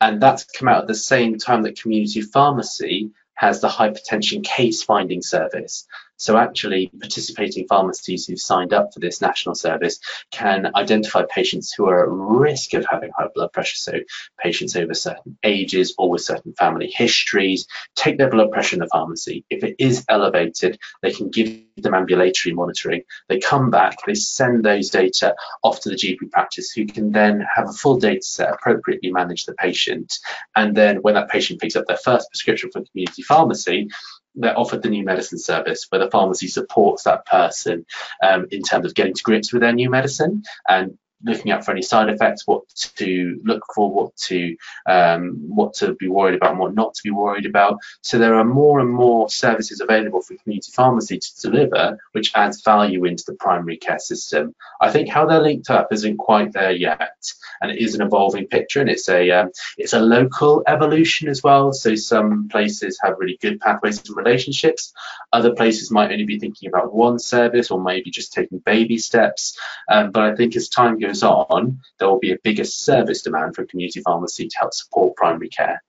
[0.00, 4.82] And that's come out at the same time that community pharmacy has the hypertension case
[4.82, 5.86] finding service.
[6.20, 9.98] So actually participating pharmacies who've signed up for this national service
[10.30, 13.76] can identify patients who are at risk of having high blood pressure.
[13.76, 13.92] So
[14.38, 18.88] patients over certain ages or with certain family histories, take their blood pressure in the
[18.88, 19.46] pharmacy.
[19.48, 23.02] If it is elevated, they can give them ambulatory monitoring.
[23.30, 27.46] They come back, they send those data off to the GP practice who can then
[27.54, 30.18] have a full data set, appropriately manage the patient.
[30.54, 33.88] And then when that patient picks up their first prescription from community pharmacy,
[34.34, 37.86] they're offered the new medicine service where the pharmacy supports that person
[38.22, 40.42] um, in terms of getting to grips with their new medicine.
[40.68, 42.62] And looking out for any side effects, what
[42.96, 44.56] to look for, what to
[44.86, 47.78] um, what to be worried about, and what not to be worried about.
[48.02, 52.62] So there are more and more services available for community pharmacy to deliver, which adds
[52.62, 54.54] value into the primary care system.
[54.80, 58.46] I think how they're linked up isn't quite there yet, and it is an evolving
[58.46, 61.72] picture, and it's a um, it's a local evolution as well.
[61.72, 64.92] So some places have really good pathways and relationships,
[65.32, 69.58] other places might only be thinking about one service or maybe just taking baby steps.
[69.88, 73.22] Um, but I think as time goes goes on, there will be a bigger service
[73.22, 75.82] demand for community pharmacy to help support primary care.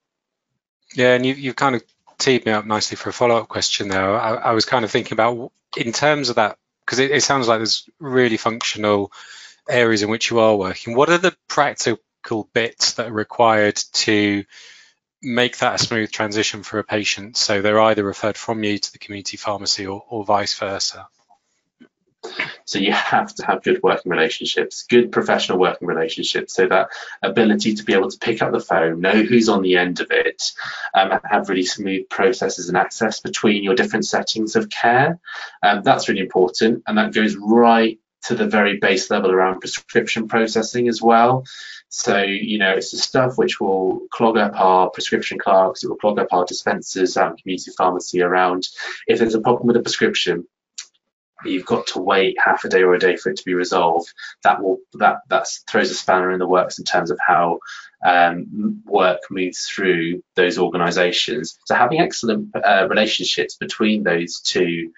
[0.95, 1.83] Yeah, and you, you kind of
[2.17, 4.19] teed me up nicely for a follow-up question there.
[4.19, 7.47] I, I was kind of thinking about in terms of that, because it, it sounds
[7.47, 9.11] like there's really functional
[9.69, 10.95] areas in which you are working.
[10.95, 14.43] What are the practical bits that are required to
[15.23, 18.91] make that a smooth transition for a patient so they're either referred from you to
[18.91, 21.07] the community pharmacy or, or vice versa?
[22.65, 26.89] So you have to have good working relationships, good professional working relationships, so that
[27.21, 30.11] ability to be able to pick up the phone, know who's on the end of
[30.11, 30.51] it,
[30.93, 35.19] um, and have really smooth processes and access between your different settings of care.
[35.63, 40.27] Um, that's really important, and that goes right to the very base level around prescription
[40.27, 41.43] processing as well.
[41.89, 45.97] So, you know, it's the stuff which will clog up our prescription clerks, it will
[45.97, 48.69] clog up our dispensers in community pharmacy around.
[49.07, 50.47] If there's a problem with a prescription,
[51.45, 54.13] you've got to wait half a day or a day for it to be resolved.
[54.43, 57.59] That will that that throws a spanner in the works in terms of how
[58.05, 61.59] um, work moves through those organisations.
[61.65, 64.91] So having excellent uh, relationships between those two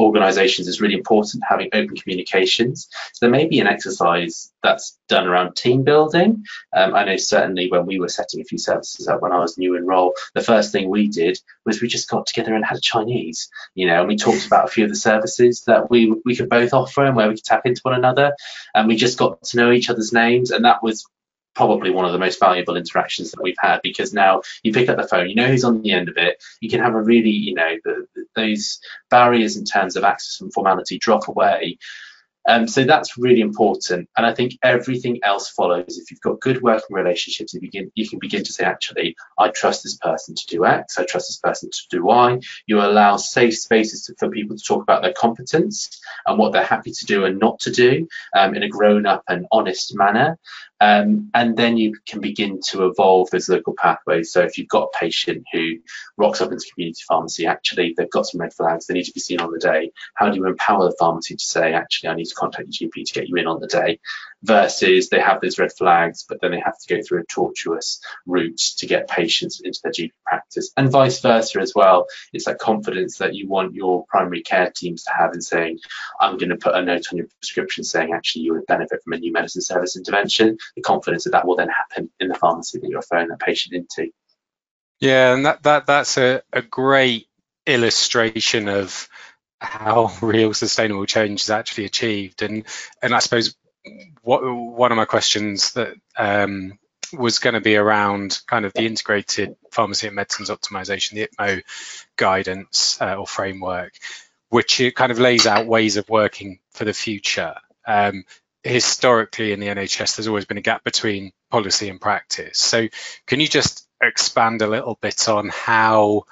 [0.00, 2.88] organizations is really important having open communications.
[3.12, 6.44] So there may be an exercise that's done around team building.
[6.74, 9.58] Um, I know certainly when we were setting a few services up when I was
[9.58, 12.78] new in role, the first thing we did was we just got together and had
[12.78, 16.14] a Chinese, you know, and we talked about a few of the services that we
[16.24, 18.34] we could both offer and where we could tap into one another.
[18.74, 20.50] And we just got to know each other's names.
[20.50, 21.06] And that was
[21.54, 24.96] probably one of the most valuable interactions that we've had because now you pick up
[24.96, 27.30] the phone, you know who's on the end of it, you can have a really,
[27.30, 31.78] you know, the, those barriers in terms of access and formality drop away.
[32.48, 34.08] Um, so that's really important.
[34.16, 35.98] And I think everything else follows.
[35.98, 39.48] If you've got good working relationships, you begin you can begin to say, actually, I
[39.48, 42.40] trust this person to do X, I trust this person to do Y.
[42.66, 46.64] You allow safe spaces to, for people to talk about their competence and what they're
[46.64, 50.38] happy to do and not to do um, in a grown up and honest manner.
[50.80, 54.32] Um, and then you can begin to evolve those local pathways.
[54.32, 55.74] So if you've got a patient who
[56.16, 59.20] rocks up into community pharmacy, actually they've got some red flags, they need to be
[59.20, 59.92] seen on the day.
[60.14, 63.06] How do you empower the pharmacy to say, actually, I need to contact your GP
[63.06, 64.00] to get you in on the day?
[64.42, 68.00] Versus they have those red flags, but then they have to go through a tortuous
[68.26, 72.06] route to get patients into their GP practice, and vice versa as well.
[72.32, 75.80] It's that confidence that you want your primary care teams to have in saying,
[76.18, 79.12] I'm going to put a note on your prescription saying, actually, you would benefit from
[79.12, 82.78] a new medicine service intervention the confidence that that will then happen in the pharmacy
[82.78, 84.10] that you're referring that patient into.
[85.00, 87.28] Yeah, and that, that that's a, a great
[87.66, 89.08] illustration of
[89.60, 92.42] how real sustainable change is actually achieved.
[92.42, 92.64] And
[93.02, 93.54] and I suppose
[94.22, 96.78] what one of my questions that um,
[97.12, 101.62] was going to be around kind of the integrated pharmacy and medicines optimization, the IPMO
[102.16, 103.92] guidance uh, or framework,
[104.48, 107.54] which kind of lays out ways of working for the future.
[107.86, 108.24] Um,
[108.62, 112.58] historically in the NHS, there's always been a gap between policy and practice.
[112.58, 112.88] So,
[113.26, 116.24] can you just expand a little bit on how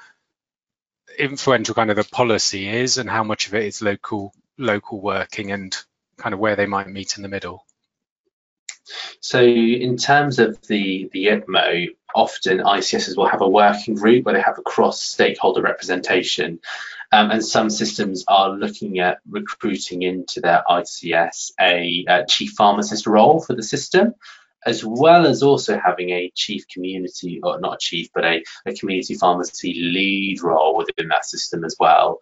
[1.18, 5.52] influential kind of the policy is and how much of it is local local working
[5.52, 5.76] and
[6.16, 7.64] kind of where they might meet in the middle?
[9.20, 14.34] So in terms of the, the IPMO, often ICSs will have a working group where
[14.34, 16.60] they have a cross stakeholder representation.
[17.11, 23.07] Um, and some systems are looking at recruiting into their ICS a, a chief pharmacist
[23.07, 24.14] role for the system
[24.66, 29.14] as well as also having a chief community, or not chief, but a, a community
[29.14, 32.18] pharmacy lead role within that system as well.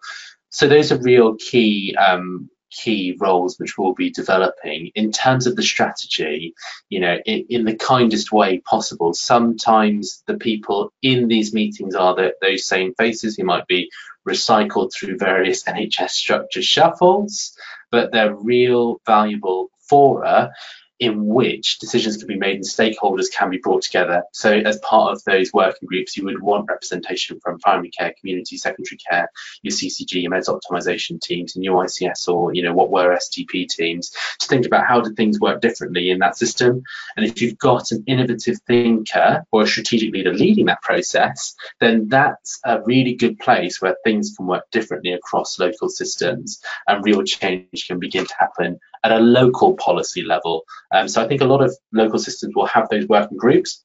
[0.49, 5.55] So those are real key um, key roles which we'll be developing in terms of
[5.55, 6.53] the strategy
[6.89, 9.13] you know in, in, the kindest way possible.
[9.13, 13.89] Sometimes the people in these meetings are the, those same faces who might be
[14.27, 17.57] recycled through various nhs structure shuffles
[17.91, 20.51] but they're real valuable fora
[20.99, 24.23] in which decisions can be made and stakeholders can be brought together.
[24.31, 28.57] So as part of those working groups, you would want representation from primary care, community,
[28.57, 29.29] secondary care,
[29.61, 33.67] your CCG, your meds optimization teams, and your ICS or, you know, what were STP
[33.67, 36.81] teams to think about how do things work differently in that system.
[37.15, 42.07] And if you've got an innovative thinker or a strategic leader leading that process, then
[42.07, 47.23] that's a really good place where things can work differently across local systems and real
[47.23, 50.63] change can begin to happen at a local policy level.
[50.91, 53.83] Um, so I think a lot of local systems will have those working groups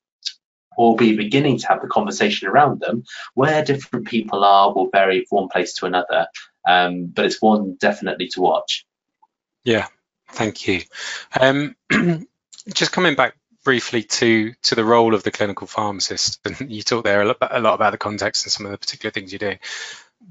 [0.76, 5.24] or be beginning to have the conversation around them where different people are will vary
[5.28, 6.26] from one place to another.
[6.68, 8.86] Um, but it's one definitely to watch.
[9.64, 9.86] Yeah,
[10.30, 10.82] thank you.
[11.38, 11.76] Um,
[12.72, 17.04] just coming back briefly to to the role of the clinical pharmacist, and you talked
[17.04, 19.38] there a lot, a lot about the context and some of the particular things you're
[19.38, 19.58] doing.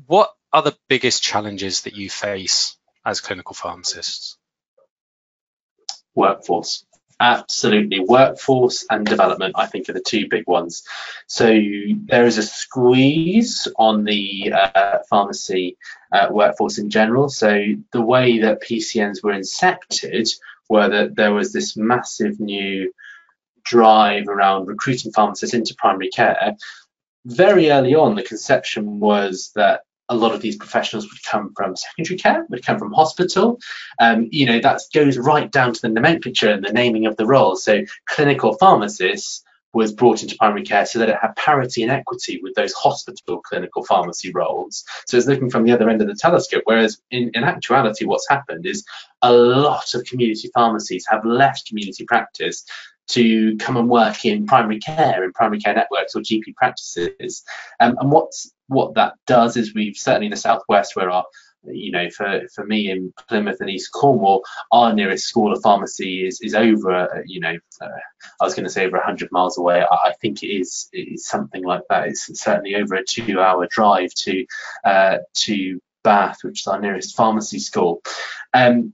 [0.08, 4.38] What are the biggest challenges that you face as clinical pharmacists?
[6.16, 6.86] Workforce.
[7.22, 8.00] Absolutely.
[8.00, 10.82] Workforce and development, I think, are the two big ones.
[11.28, 15.78] So there is a squeeze on the uh, pharmacy
[16.12, 17.30] uh, workforce in general.
[17.30, 20.34] So the way that PCNs were incepted
[20.68, 22.92] were that there was this massive new
[23.64, 26.56] drive around recruiting pharmacists into primary care.
[27.26, 31.76] Very early on, the conception was that a lot of these professionals would come from
[31.76, 33.60] secondary care, would come from hospital.
[34.00, 37.26] Um, you know, that goes right down to the nomenclature and the naming of the
[37.26, 37.64] roles.
[37.64, 39.44] So clinical pharmacists
[39.74, 43.42] was brought into primary care so that it had parity and equity with those hospital
[43.42, 44.84] clinical pharmacy roles.
[45.08, 46.64] So it's looking from the other end of the telescope.
[46.66, 48.84] Whereas in, in actuality, what's happened is
[49.22, 52.66] a lot of community pharmacies have left community practice
[53.12, 57.44] to come and work in primary care, in primary care networks or GP practices.
[57.80, 61.26] Um, and what's what that does is we've certainly in the southwest where our
[61.64, 66.26] you know, for, for me in Plymouth and East Cornwall, our nearest school of pharmacy
[66.26, 67.88] is is over, you know, uh,
[68.40, 69.82] I was going to say over 100 miles away.
[69.82, 72.08] I, I think it is, it is something like that.
[72.08, 74.46] It's certainly over a two-hour drive to
[74.84, 78.02] uh, to Bath, which is our nearest pharmacy school.
[78.54, 78.94] Um,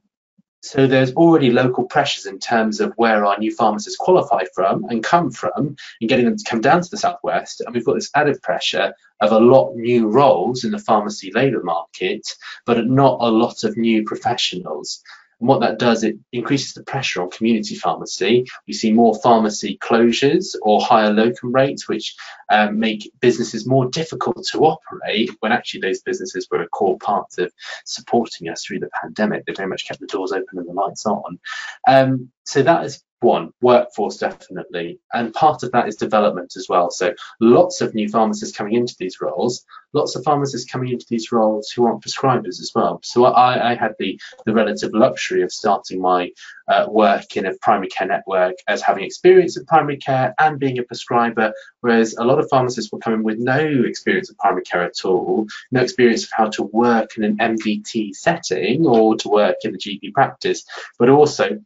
[0.68, 5.01] so there's already local pressures in terms of where our new pharmacists qualify from and
[5.01, 7.61] come from and getting them to come down to the southwest.
[7.61, 11.63] And we've got this added pressure of a lot new roles in the pharmacy labour
[11.63, 12.28] market,
[12.65, 15.01] but not a lot of new professionals.
[15.39, 18.45] And what that does, it increases the pressure on community pharmacy.
[18.67, 22.15] We see more pharmacy closures or higher locum rates, which
[22.49, 27.38] um, make businesses more difficult to operate when actually those businesses were a core part
[27.38, 27.51] of
[27.85, 29.45] supporting us through the pandemic.
[29.45, 31.39] They very much kept the doors open and the lights on.
[31.88, 36.91] Um, so that is one workforce definitely and part of that is development as well.
[36.91, 41.32] So lots of new pharmacists coming into these roles lots of pharmacists coming into these
[41.32, 42.99] roles who aren't prescribers as well.
[43.03, 46.32] So i, I had the the relative luxury of starting my
[46.68, 50.78] uh, work in a primary care network as having experience in primary care and being
[50.80, 54.84] a prescriber whereas a lot of pharmacists were coming with no experience of primary care
[54.84, 59.55] at all no experience of how to work in an MDT setting or to work
[59.63, 60.65] in a gp practice
[60.99, 61.57] but also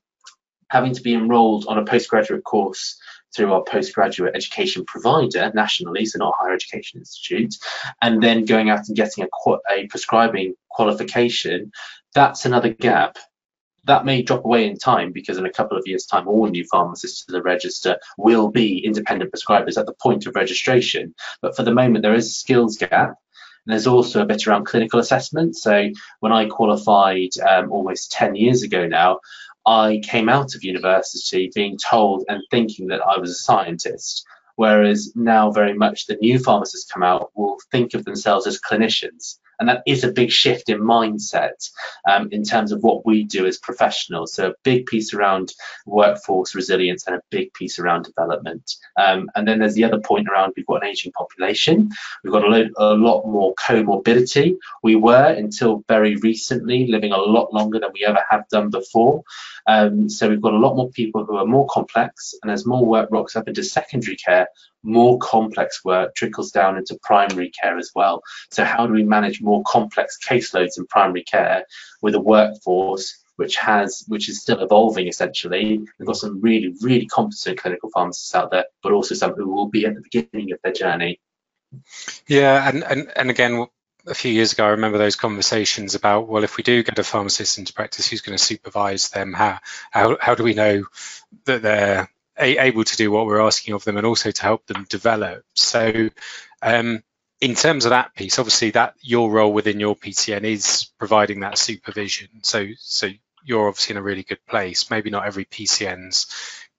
[0.71, 2.97] having to be enrolled on a postgraduate course
[3.35, 7.55] through our postgraduate education provider nationally, so not a higher education institute,
[8.01, 11.71] and then going out and getting a, a prescribing qualification,
[12.13, 13.17] that's another gap.
[13.85, 16.65] That may drop away in time because in a couple of years' time, all new
[16.65, 21.15] pharmacists to the register will be independent prescribers at the point of registration.
[21.41, 23.15] But for the moment, there is a skills gap.
[23.65, 25.55] And there's also a bit around clinical assessment.
[25.55, 29.19] So when I qualified um, almost 10 years ago now,
[29.65, 34.25] I came out of university being told and thinking that I was a scientist.
[34.55, 39.39] Whereas now, very much the new pharmacists come out will think of themselves as clinicians.
[39.61, 41.69] And that is a big shift in mindset
[42.09, 44.33] um, in terms of what we do as professionals.
[44.33, 45.53] So, a big piece around
[45.85, 48.75] workforce resilience and a big piece around development.
[48.97, 51.91] Um, and then there's the other point around we've got an aging population,
[52.23, 54.57] we've got a, lo- a lot more comorbidity.
[54.81, 59.23] We were, until very recently, living a lot longer than we ever have done before.
[59.67, 62.83] Um, so we've got a lot more people who are more complex, and as more
[62.83, 64.47] work rocks up into secondary care,
[64.83, 68.21] more complex work trickles down into primary care as well.
[68.49, 71.65] So how do we manage more complex caseloads in primary care
[72.01, 75.79] with a workforce which has which is still evolving essentially.
[75.97, 79.67] We've got some really, really competent clinical pharmacists out there, but also some who will
[79.67, 81.19] be at the beginning of their journey.
[82.27, 83.65] Yeah, and, and, and again,
[84.05, 87.03] a few years ago, I remember those conversations about, well, if we do get a
[87.03, 89.33] pharmacist into practice, who's going to supervise them?
[89.33, 89.59] How
[89.91, 90.85] how how do we know
[91.45, 92.09] that they're
[92.41, 95.43] able to do what we're asking of them, and also to help them develop?
[95.55, 96.09] So,
[96.61, 97.03] um,
[97.39, 101.57] in terms of that piece, obviously, that your role within your PCN is providing that
[101.57, 102.29] supervision.
[102.43, 103.09] So so
[103.43, 104.89] you're obviously in a really good place.
[104.91, 106.27] Maybe not every PCN's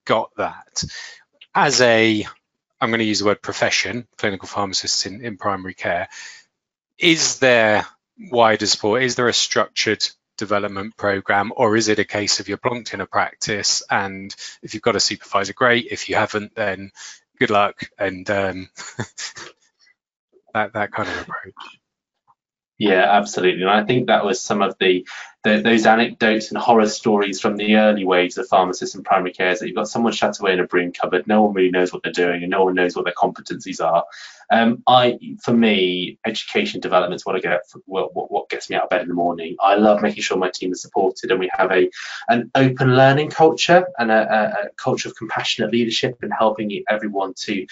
[0.05, 0.85] got that.
[1.55, 2.27] As a
[2.81, 6.09] I'm going to use the word profession, clinical pharmacists in, in primary care
[7.03, 7.85] is there
[8.31, 9.03] wider support?
[9.03, 10.07] Is there a structured
[10.43, 14.75] development program, or is it a case of you're plonked in a practice and if
[14.75, 15.87] you've got a supervisor, great.
[15.89, 16.91] If you haven't, then
[17.39, 18.69] good luck and um,
[20.55, 21.82] that that kind of approach.
[22.79, 23.63] Yeah, absolutely.
[23.63, 25.07] And I think that was some of the,
[25.45, 29.51] the, those anecdotes and horror stories from the early waves of pharmacists and primary care
[29.53, 31.93] is that you've got someone shut away in a broom cupboard, no one really knows
[31.93, 34.05] what they're doing and no one knows what their competencies are.
[34.51, 38.85] Um, I, for me, education development is what I get, what, what gets me out
[38.85, 39.57] of bed in the morning.
[39.61, 41.89] I love making sure my team is supported and we have a
[42.29, 47.67] an open learning culture and a, a culture of compassionate leadership and helping everyone to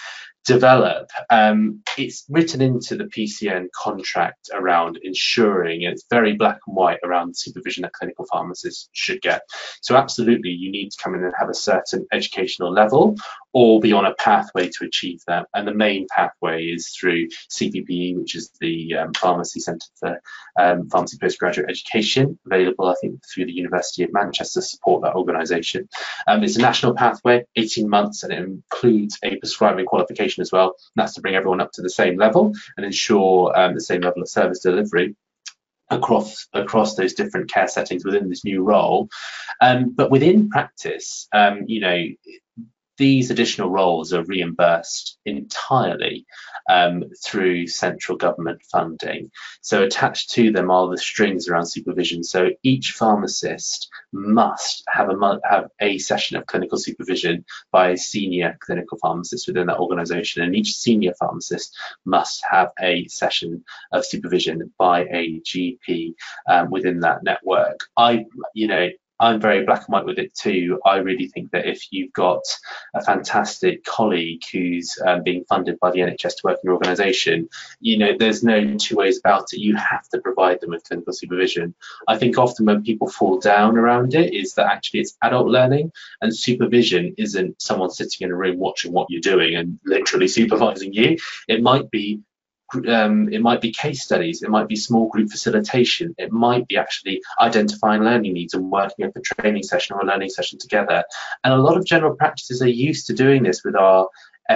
[0.45, 1.09] develop.
[1.29, 7.37] Um, it's written into the PCN contract around ensuring, it's very black and white around
[7.37, 9.43] supervision that clinical pharmacists should get.
[9.81, 13.15] So absolutely, you need to come in and have a certain educational level
[13.53, 15.47] or be on a pathway to achieve that.
[15.53, 20.21] And the main pathway is through CPPE, which is the um, Pharmacy Centre for
[20.57, 25.89] um, Pharmacy Postgraduate Education, available, I think, through the University of Manchester support that organisation.
[26.27, 30.75] Um, it's a national pathway, 18 months, and it includes a prescribing qualification as well.
[30.95, 34.01] And that's to bring everyone up to the same level and ensure um, the same
[34.01, 35.15] level of service delivery
[35.89, 39.09] across across those different care settings within this new role.
[39.59, 42.05] Um, but within practice, um, you know,
[42.97, 46.25] these additional roles are reimbursed entirely
[46.69, 49.31] um, through central government funding.
[49.61, 52.23] So attached to them are the strings around supervision.
[52.23, 58.57] So each pharmacist must have a have a session of clinical supervision by a senior
[58.59, 61.75] clinical pharmacist within that organisation, and each senior pharmacist
[62.05, 66.13] must have a session of supervision by a GP
[66.47, 67.79] um, within that network.
[67.97, 68.89] I, you know,
[69.21, 70.79] I'm very black and white with it too.
[70.83, 72.41] I really think that if you've got
[72.95, 77.47] a fantastic colleague who's um, being funded by the NHS to work in your organisation,
[77.79, 79.59] you know, there's no two ways about it.
[79.59, 81.75] You have to provide them with clinical supervision.
[82.07, 85.91] I think often when people fall down around it is that actually it's adult learning
[86.21, 90.93] and supervision isn't someone sitting in a room watching what you're doing and literally supervising
[90.93, 91.17] you.
[91.47, 92.21] It might be
[92.87, 96.77] um, it might be case studies, it might be small group facilitation, it might be
[96.77, 101.03] actually identifying learning needs and working up a training session or a learning session together.
[101.43, 104.07] And a lot of general practices are used to doing this with our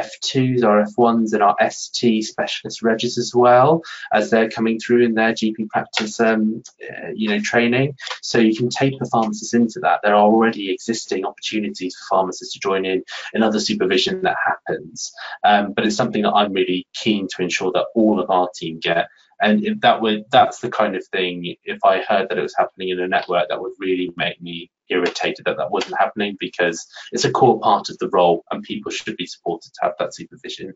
[0.04, 3.82] F2s, our F1s, and our ST specialist regis as well
[4.12, 7.96] as they're coming through in their GP practice, um, uh, you know, training.
[8.22, 10.02] So you can take the pharmacists into that.
[10.04, 15.14] There are already existing opportunities for pharmacists to join in in other supervision that happens.
[15.44, 18.80] Um, but it's something that I'm really keen to ensure that all of our team
[18.80, 19.08] get
[19.42, 22.56] and if that would that's the kind of thing if i heard that it was
[22.58, 26.88] happening in a network that would really make me irritated that that wasn't happening because
[27.12, 30.14] it's a core part of the role and people should be supported to have that
[30.14, 30.74] supervision.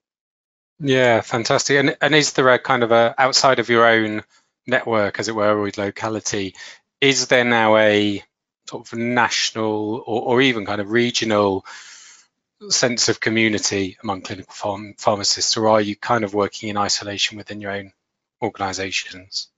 [0.79, 1.77] Yeah fantastic.
[1.77, 4.23] And, and is there a kind of a outside of your own
[4.65, 6.55] network as it were with locality
[7.01, 8.23] is there now a
[8.69, 11.65] sort of national or, or even kind of regional
[12.69, 17.37] sense of community among clinical pharm- pharmacists or are you kind of working in isolation
[17.37, 17.91] within your own
[18.41, 19.49] organizations?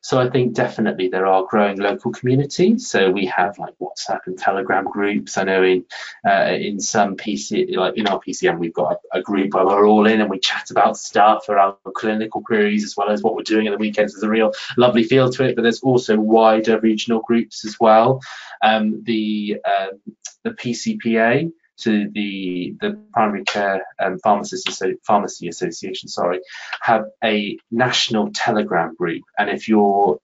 [0.00, 2.88] So I think definitely there are growing local communities.
[2.88, 5.36] So we have like WhatsApp and Telegram groups.
[5.36, 5.84] I know in
[6.26, 9.86] uh, in some PC like in our PCN we've got a, a, group where we're
[9.86, 13.42] all in and we chat about stuff around clinical queries as well as what we're
[13.42, 14.12] doing at the weekends.
[14.12, 15.56] There's a real lovely feel to it.
[15.56, 18.20] But there's also wider regional groups as well.
[18.62, 20.00] Um, the um,
[20.44, 26.40] the PCPA to the the primary care um, pharmacy association sorry
[26.80, 29.22] have a national telegram group.
[29.38, 30.18] And if you're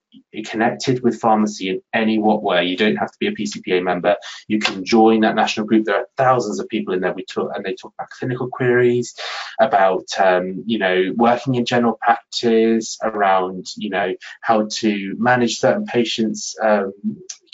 [0.45, 4.15] connected with pharmacy in any what way you don't have to be a pcpa member
[4.49, 5.85] you can join that national group.
[5.85, 7.13] There are thousands of people in there.
[7.13, 9.15] We talk and they talk about clinical queries
[9.61, 15.87] about um, you know working in general practice around you know how to manage certain
[15.87, 16.93] patients um,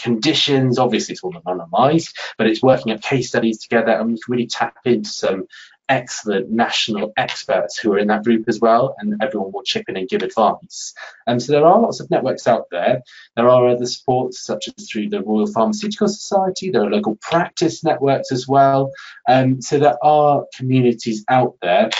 [0.02, 0.78] conditions.
[0.78, 4.46] Obviously, it's all anonymized, but it's working at case studies together, and we can really
[4.46, 5.46] tap into some
[5.90, 9.96] excellent national experts who are in that group as well, and everyone will chip in
[9.96, 10.94] and give advice.
[11.26, 13.02] And um, so there are lots of networks out there.
[13.34, 16.70] There are other supports, such as through the Royal Pharmaceutical Society.
[16.70, 18.92] There are local practice networks as well.
[19.28, 21.90] Um, so there are communities out there.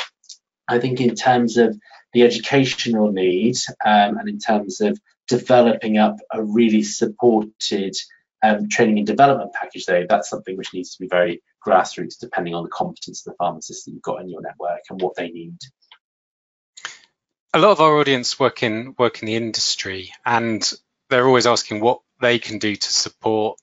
[0.69, 1.77] I think in terms of
[2.13, 4.99] the educational need um, and in terms of
[5.31, 7.95] developing up a really supported
[8.43, 10.05] um, training and development package though.
[10.09, 13.85] That's something which needs to be very grassroots depending on the competence of the pharmacists
[13.85, 15.57] that you've got in your network and what they need.
[17.55, 20.69] A lot of our audience work in work in the industry and
[21.09, 23.61] they're always asking what they can do to support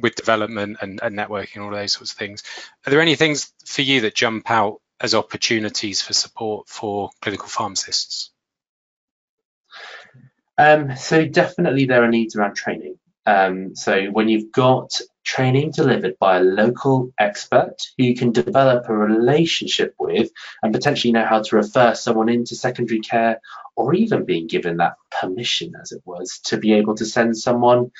[0.00, 2.42] with development and, and networking all those sorts of things.
[2.86, 7.48] Are there any things for you that jump out as opportunities for support for clinical
[7.48, 8.30] pharmacists
[10.58, 12.98] um, so definitely there are needs around training.
[13.26, 18.88] Um, so when you've got training delivered by a local expert who you can develop
[18.88, 20.30] a relationship with
[20.62, 23.40] and potentially know how to refer someone into secondary care
[23.74, 27.90] or even being given that permission as it was to be able to send someone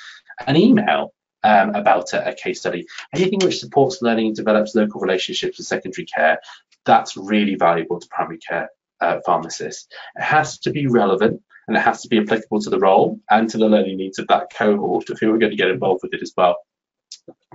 [0.47, 2.87] an email um, about a, a, case study.
[3.13, 6.39] Anything which supports learning and develops local relationships with secondary care,
[6.85, 8.71] that's really valuable to primary care
[9.01, 9.89] uh, pharmacists.
[10.17, 13.49] It has to be relevant and it has to be applicable to the role and
[13.51, 16.15] to the learning needs of that cohort of who are going to get involved with
[16.15, 16.57] it as well.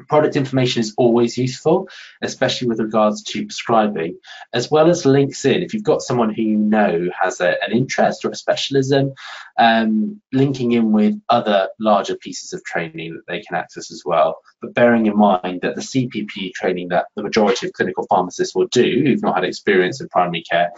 [0.07, 1.87] Product information is always useful,
[2.21, 4.17] especially with regards to prescribing,
[4.53, 5.61] as well as links in.
[5.61, 9.13] If you've got someone who you know has a, an interest or a specialism,
[9.57, 14.37] um, linking in with other larger pieces of training that they can access as well.
[14.61, 18.67] But bearing in mind that the CPP training that the majority of clinical pharmacists will
[18.67, 20.71] do, who've not had experience in primary care,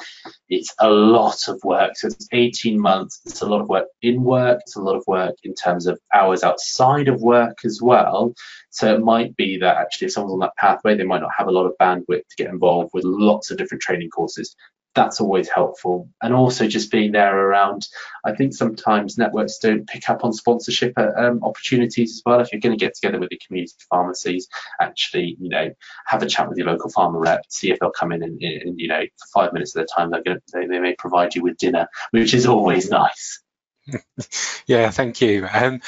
[0.49, 1.97] it's a lot of work.
[1.97, 5.03] So it's 18 months, it's a lot of work in work, it's a lot of
[5.05, 8.33] work in terms of hours outside of work as well.
[8.69, 11.47] So it might be that actually if someone's on that pathway, they might not have
[11.47, 14.55] a lot of bandwidth to get involved with lots of different training courses
[14.95, 16.09] that's always helpful.
[16.21, 17.87] And also just being there around,
[18.23, 22.39] I think sometimes networks don't pick up on sponsorship uh, um, opportunities as well.
[22.39, 24.47] If you're going to get together with the community pharmacies,
[24.79, 25.71] actually, you know,
[26.05, 28.79] have a chat with your local pharma rep, see if they'll come in and, and
[28.79, 31.43] you know, for five minutes at a time, they're to, they, they may provide you
[31.43, 33.41] with dinner, which is always nice.
[34.67, 35.47] yeah, thank you.
[35.51, 35.81] Um,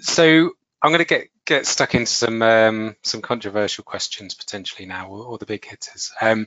[0.00, 0.50] so
[0.80, 5.24] I'm going to get get stuck into some um, some controversial questions potentially now, or,
[5.24, 6.12] or the big hitters.
[6.20, 6.46] Um,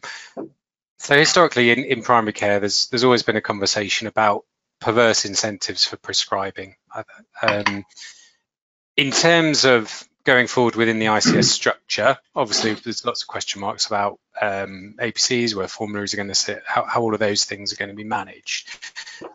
[0.98, 4.43] so historically in, in primary care, there's there's always been a conversation about
[4.80, 6.76] perverse incentives for prescribing.
[7.41, 7.86] Um,
[8.98, 13.86] in terms of going forward within the ICS structure, obviously there's lots of question marks
[13.86, 17.72] about um, APCs, where formularies are going to sit, how, how all of those things
[17.72, 18.70] are going to be managed.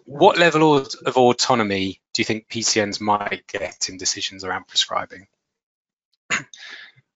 [0.05, 5.27] What level of autonomy do you think PCNs might get in decisions around prescribing?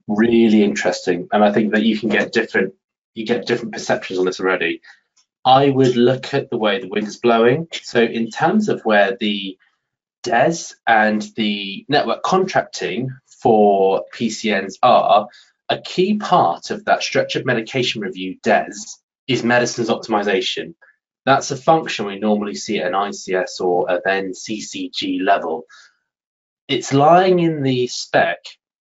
[0.07, 2.75] Really interesting, and I think that you can get different
[3.15, 4.81] you get different perceptions on this already.
[5.45, 7.69] I would look at the way the wind is blowing.
[7.83, 9.59] So in terms of where the
[10.23, 13.11] DES and the network contracting
[13.43, 15.29] for PCNs are,
[15.69, 20.75] a key part of that structured medication review DES is medicines optimization.
[21.27, 25.65] That's a function we normally see at an ICS or a then CCG level.
[26.69, 28.39] It's lying in the spec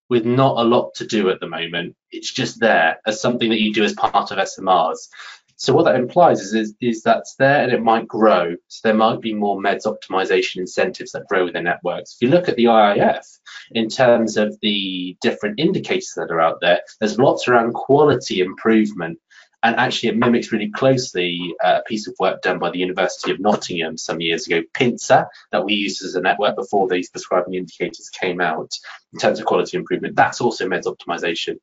[0.09, 1.95] with not a lot to do at the moment.
[2.11, 5.07] It's just there as something that you do as part of SMRs.
[5.55, 8.55] So what that implies is, is, is that's there and it might grow.
[8.67, 12.15] So there might be more meds optimization incentives that grow within networks.
[12.15, 13.23] If you look at the IIF
[13.71, 19.19] in terms of the different indicators that are out there, there's lots around quality improvement
[19.63, 23.31] and actually it mimics really closely uh, a piece of work done by the University
[23.31, 27.53] of Nottingham some years ago, PINCER, that we used as a network before these prescribing
[27.53, 28.71] indicators came out
[29.13, 30.17] in terms of quality improvement.
[30.17, 31.59] That's also meds optimization.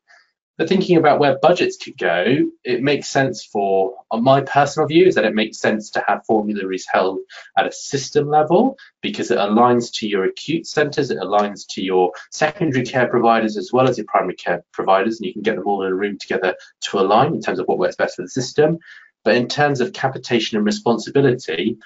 [0.58, 5.06] But thinking about where budgets could go, it makes sense for, on my personal view,
[5.06, 7.20] is that it makes sense to have formularies held
[7.56, 12.12] at a system level because it aligns to your acute centres, it aligns to your
[12.30, 15.66] secondary care providers as well as your primary care providers, and you can get them
[15.66, 18.28] all in a room together to align in terms of what works best for the
[18.28, 18.78] system.
[19.24, 21.78] But in terms of capitation and responsibility,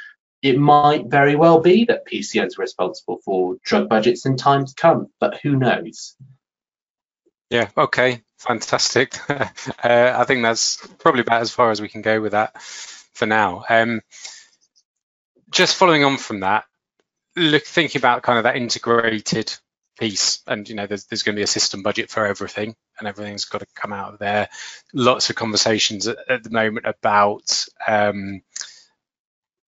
[0.43, 5.09] it might very well be that PCNs are responsible for drug budgets in times come,
[5.19, 6.17] but who knows?
[7.51, 9.19] Yeah, okay, fantastic.
[9.31, 9.45] uh,
[9.83, 13.65] I think that's probably about as far as we can go with that for now.
[13.69, 14.01] Um,
[15.51, 16.65] just following on from that,
[17.37, 19.55] look, thinking about kind of that integrated
[19.99, 23.07] piece, and you know, there's, there's going to be a system budget for everything, and
[23.07, 24.49] everything's got to come out of there.
[24.93, 27.67] Lots of conversations at, at the moment about.
[27.87, 28.43] Um,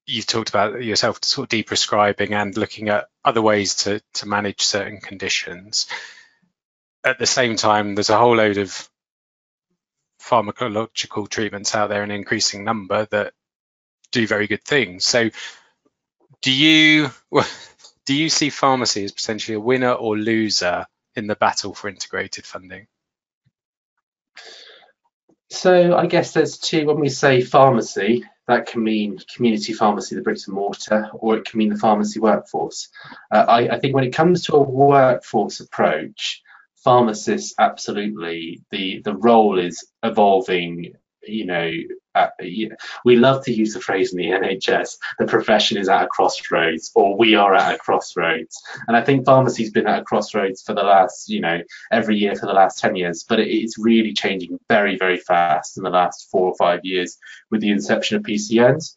[0.08, 4.62] you've talked about yourself sort of deprescribing and looking at other ways to to manage
[4.62, 5.88] certain conditions
[7.06, 8.88] at the same time, there's a whole load of
[10.20, 13.32] pharmacological treatments out there in increasing number that
[14.10, 15.04] do very good things.
[15.04, 15.30] So,
[16.42, 17.10] do you
[18.06, 22.44] do you see pharmacy as potentially a winner or loser in the battle for integrated
[22.44, 22.88] funding?
[25.48, 26.86] So I guess there's two.
[26.86, 31.44] When we say pharmacy, that can mean community pharmacy, the bricks and mortar, or it
[31.44, 32.88] can mean the pharmacy workforce.
[33.30, 36.42] Uh, I, I think when it comes to a workforce approach,
[36.86, 41.68] pharmacists absolutely the the role is evolving you know
[42.14, 42.28] uh,
[43.04, 46.92] we love to use the phrase in the NHS the profession is at a crossroads
[46.94, 48.56] or we are at a crossroads.
[48.86, 51.60] And I think pharmacy's been at a crossroads for the last you know
[51.90, 55.82] every year for the last 10 years but it's really changing very very fast in
[55.82, 57.18] the last four or five years
[57.50, 58.94] with the inception of PCNs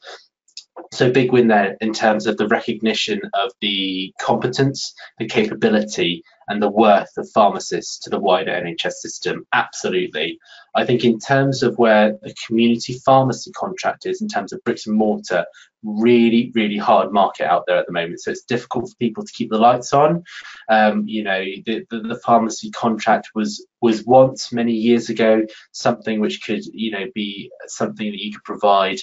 [0.92, 6.62] so big win there in terms of the recognition of the competence, the capability, and
[6.62, 9.46] the worth of pharmacists to the wider NHS system.
[9.54, 10.40] Absolutely.
[10.76, 14.88] I think in terms of where the community pharmacy contract is, in terms of bricks
[14.88, 15.46] and mortar,
[15.84, 18.20] really, really hard market out there at the moment.
[18.22, 20.24] So it's difficult for people to keep the lights on.
[20.70, 26.20] Um, you know, the, the, the pharmacy contract was was once many years ago something
[26.20, 29.00] which could, you know, be something that you could provide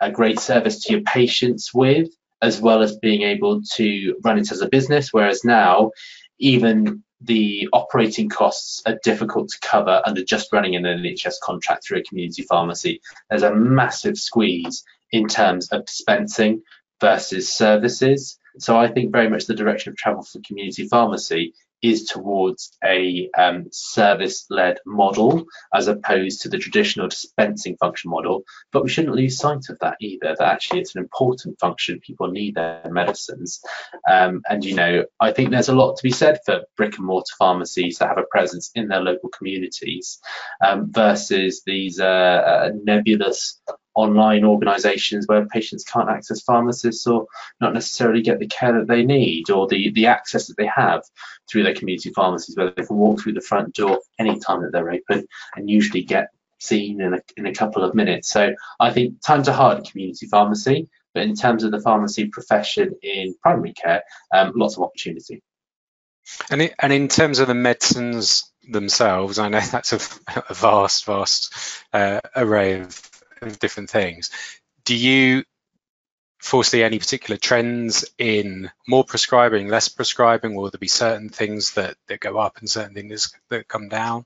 [0.00, 2.08] a great service to your patients with,
[2.40, 5.12] as well as being able to run it as a business.
[5.12, 5.90] Whereas now,
[6.38, 11.98] even the operating costs are difficult to cover under just running an NHS contract through
[11.98, 13.00] a community pharmacy.
[13.28, 16.62] There's a massive squeeze in terms of dispensing
[17.00, 18.38] versus services.
[18.58, 23.30] So I think very much the direction of travel for community pharmacy is towards a
[23.36, 28.42] um, service-led model as opposed to the traditional dispensing function model.
[28.72, 32.00] But we shouldn't lose sight of that either, that actually it's an important function.
[32.00, 33.60] People need their medicines.
[34.10, 37.06] Um, and, you know, I think there's a lot to be said for brick and
[37.06, 40.18] mortar pharmacies that have a presence in their local communities
[40.64, 43.60] um, versus these uh, nebulous
[43.98, 47.26] online organisations where patients can't access pharmacists or
[47.60, 51.02] not necessarily get the care that they need or the, the access that they have
[51.50, 54.92] through their community pharmacies where they can walk through the front door anytime that they're
[54.92, 55.26] open
[55.56, 56.28] and usually get
[56.60, 58.28] seen in a, in a couple of minutes.
[58.28, 62.28] So I think times are hard in community pharmacy, but in terms of the pharmacy
[62.28, 65.42] profession in primary care, um, lots of opportunity.
[66.50, 70.00] And, it, and in terms of the medicines themselves, I know that's a,
[70.48, 71.52] a vast, vast
[71.92, 73.07] uh, array of
[73.42, 74.30] of different things.
[74.84, 75.44] Do you
[76.40, 80.54] foresee any particular trends in more prescribing, less prescribing?
[80.54, 84.24] Will there be certain things that, that go up and certain things that come down?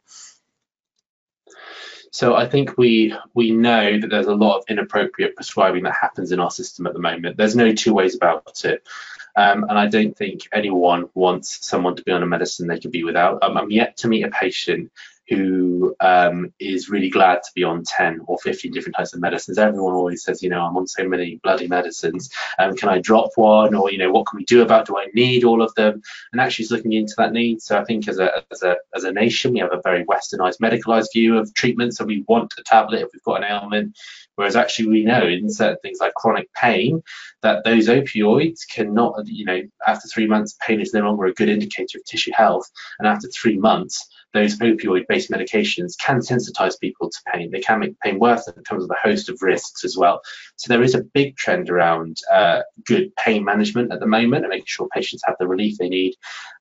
[2.13, 6.31] So I think we we know that there's a lot of inappropriate prescribing that happens
[6.31, 7.39] in our system at the moment.
[7.39, 8.87] There's no two ways about it.
[9.35, 12.91] Um, and I don't think anyone wants someone to be on a medicine they could
[12.91, 13.43] be without.
[13.43, 14.93] Um, I'm yet to meet a patient
[15.33, 19.59] who um, is really glad to be on 10 or 15 different types of medicines.
[19.59, 22.31] Everyone always says, you know, I'm on so many bloody medicines.
[22.59, 23.75] Um, can I drop one?
[23.75, 24.87] Or, you know, what can we do about?
[24.87, 26.03] Do I need all of them?
[26.33, 27.61] And actually, looking into that need.
[27.61, 30.59] So I think as a as a as a nation, we have a very westernized,
[30.61, 31.95] medicalized view of treatment.
[31.95, 33.97] So we want a tablet if we've got an ailment.
[34.35, 37.03] Whereas actually we know in certain things like chronic pain
[37.43, 41.51] that those opioids cannot, you know, after three months, pain is no longer a good
[41.51, 42.71] indicator of tissue health.
[42.99, 47.51] And after three months, those opioid-based medications can sensitize people to pain.
[47.51, 50.23] They can make pain worse it comes with a host of risks as well.
[50.57, 54.51] So there is a big trend around uh, good pain management at the moment and
[54.51, 56.15] making sure patients have the relief they need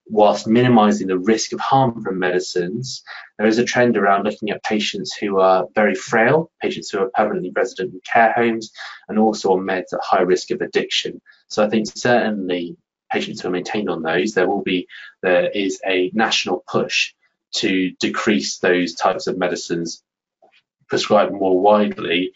[0.07, 3.03] whilst minimizing the risk of harm from medicines.
[3.37, 7.11] There is a trend around looking at patients who are very frail, patients who are
[7.13, 8.71] permanently resident in care homes,
[9.07, 11.21] and also on meds at high risk of addiction.
[11.47, 12.75] So I think certainly
[13.11, 14.87] patients who are maintained on those, there will be,
[15.21, 17.13] there is a national push
[17.55, 20.03] to decrease those types of medicines
[20.87, 22.33] prescribed more widely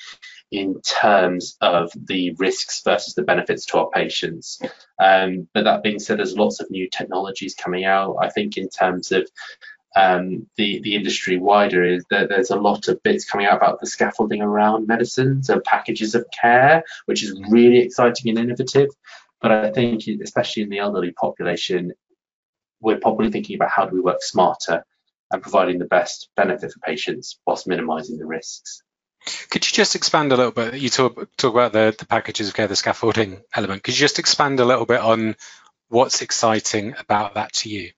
[0.52, 4.62] in terms of the risks versus the benefits to our patients.
[5.00, 8.18] Um, but that being said, there's lots of new technologies coming out.
[8.22, 9.28] I think in terms of
[9.98, 13.80] um, the the industry wider is that there's a lot of bits coming out about
[13.80, 18.90] the scaffolding around medicines and packages of care, which is really exciting and innovative.
[19.42, 21.94] But I think, especially in the elderly population,
[22.82, 24.86] we're probably thinking about how do we work smarter
[25.32, 28.82] and providing the best benefit for patients whilst minimising the risks.
[29.50, 30.76] Could you just expand a little bit?
[30.76, 33.84] You talk, talk about the, the packages of care, the scaffolding element.
[33.84, 35.36] Could you just expand a little bit on
[35.90, 37.92] what's exciting about that to you?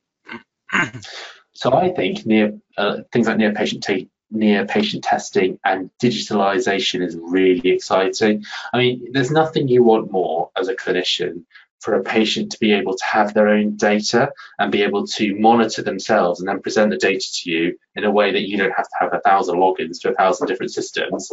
[1.54, 3.86] so I think near uh, things like near patient
[4.30, 8.44] near patient testing and digitalization is really exciting.
[8.74, 11.44] I mean, there's nothing you want more as a clinician
[11.80, 15.36] for a patient to be able to have their own data and be able to
[15.36, 18.76] monitor themselves and then present the data to you in a way that you don't
[18.76, 21.32] have to have a thousand logins to a thousand different systems.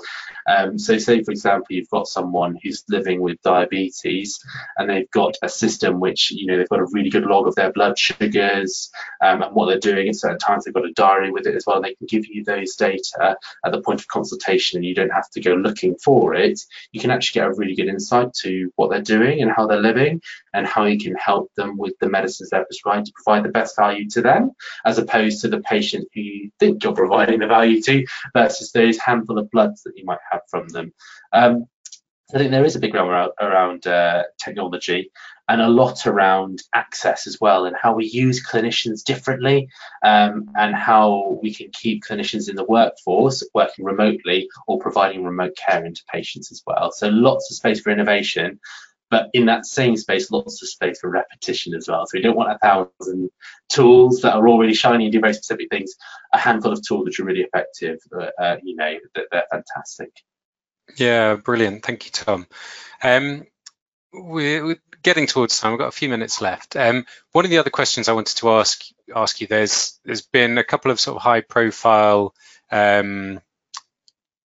[0.49, 4.41] Um, so say, for example, you've got someone who's living with diabetes
[4.79, 7.55] and they've got a system which, you know, they've got a really good log of
[7.55, 8.91] their blood sugars
[9.23, 10.65] um, and what they're doing at certain times.
[10.65, 11.77] They've got a diary with it as well.
[11.77, 15.13] And they can give you those data at the point of consultation and you don't
[15.13, 16.59] have to go looking for it.
[16.93, 19.81] You can actually get a really good insight to what they're doing and how they're
[19.81, 20.23] living
[20.55, 23.77] and how you can help them with the medicines they're prescribed to provide the best
[23.77, 24.53] value to them,
[24.87, 29.39] as opposed to the patient who think you're providing the value to versus those handful
[29.39, 30.93] of bloods that you might have from them.
[31.33, 31.67] Um,
[32.35, 35.11] I think there is a big realm around, around uh, technology
[35.49, 39.69] and a lot around access as well and how we use clinicians differently
[40.03, 45.55] um, and how we can keep clinicians in the workforce working remotely or providing remote
[45.57, 46.91] care into patients as well.
[46.93, 48.59] So lots of space for innovation
[49.11, 52.07] but in that same space, lots of space for repetition as well.
[52.07, 53.31] So we don't want a thousand
[53.69, 55.95] tools that are all really shiny and do very specific things.
[56.33, 60.11] A handful of tools which are really effective, uh, you know, they're, they're fantastic.
[60.97, 61.85] Yeah, brilliant.
[61.85, 62.47] Thank you, Tom.
[63.03, 63.47] Um,
[64.13, 65.73] we're, we're, getting towards time.
[65.73, 66.77] We've got a few minutes left.
[66.77, 68.83] Um, one of the other questions I wanted to ask
[69.15, 72.35] ask you there's there's been a couple of sort of high profile
[72.73, 73.41] um,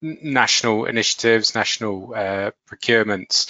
[0.01, 3.49] national initiatives, national uh, procurements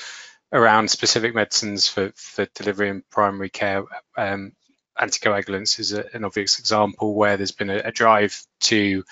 [0.54, 3.84] around specific medicines for, for delivery in primary care.
[4.18, 4.54] Um,
[5.00, 9.04] anticoagulants is a, an obvious example where there's been a, a drive to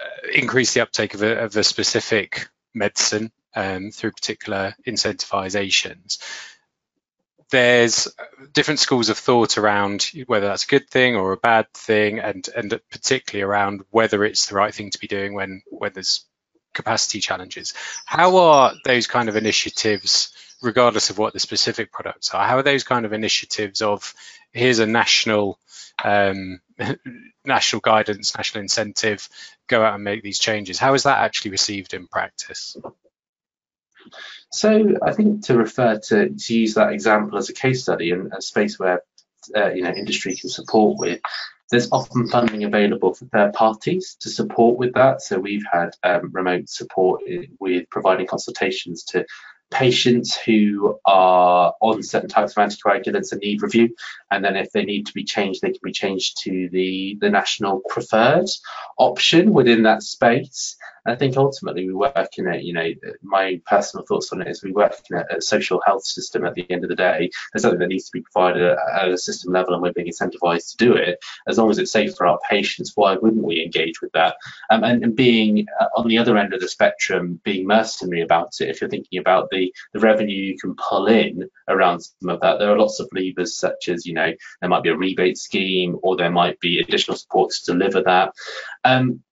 [0.00, 6.18] uh, increase the uptake of a, of a specific medicine um, through particular incentivizations.
[7.50, 8.08] there's
[8.52, 12.48] different schools of thought around whether that's a good thing or a bad thing, and
[12.56, 16.24] and particularly around whether it's the right thing to be doing when when there's
[16.74, 17.74] capacity challenges.
[18.04, 22.62] How are those kind of initiatives, regardless of what the specific products are, how are
[22.62, 24.14] those kind of initiatives of
[24.52, 25.58] here's a national
[26.02, 26.60] um,
[27.44, 29.28] national guidance, national incentive,
[29.68, 30.78] go out and make these changes.
[30.78, 32.76] How is that actually received in practice?
[34.52, 38.32] So I think to refer to, to use that example as a case study and
[38.32, 39.02] a space where
[39.54, 41.20] uh, you know industry can support with,
[41.70, 45.22] there's often funding available for third parties to support with that.
[45.22, 47.22] So we've had um, remote support
[47.58, 49.24] with providing consultations to
[49.70, 53.94] patients who are on certain types of anticoagulants and need review.
[54.30, 57.30] And then if they need to be changed, they can be changed to the, the
[57.30, 58.48] national preferred
[58.98, 60.76] option within that space.
[61.06, 62.88] I think ultimately we work in a, you know,
[63.22, 66.54] my personal thoughts on it is we work in a, a, social health system at
[66.54, 67.30] the end of the day.
[67.52, 70.08] There's something that needs to be provided at, at a system level and we're being
[70.08, 71.18] incentivized to do it.
[71.48, 74.36] As long as it's safe for our patients, why wouldn't we engage with that?
[74.70, 78.52] Um, and, and, being uh, on the other end of the spectrum, being mercenary about
[78.60, 82.40] it, if you're thinking about the, the revenue you can pull in around some of
[82.40, 85.36] that, there are lots of levers such as, you know, there might be a rebate
[85.36, 88.32] scheme or there might be additional support to deliver that.
[88.84, 89.22] Um,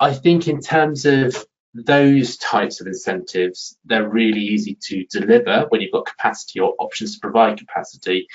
[0.00, 1.36] I think in terms of
[1.74, 7.14] those types of incentives, they're really easy to deliver when you've got capacity or options
[7.14, 8.26] to provide capacity.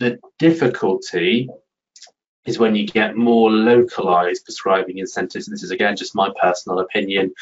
[0.00, 1.48] The difficulty
[2.46, 5.46] is when you get more localized prescribing incentives.
[5.46, 7.32] This is again just my personal opinion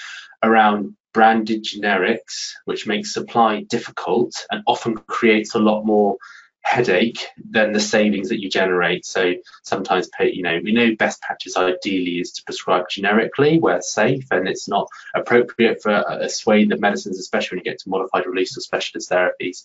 [0.42, 6.16] around branded generics, which makes supply difficult and often creates a lot more
[6.62, 9.04] headache than the savings that you generate.
[9.04, 14.26] So sometimes, you know, we know best practice ideally is to prescribe generically where safe
[14.30, 18.26] and it's not appropriate for a swathe of medicines, especially when you get to modified
[18.26, 19.64] release or specialist therapies.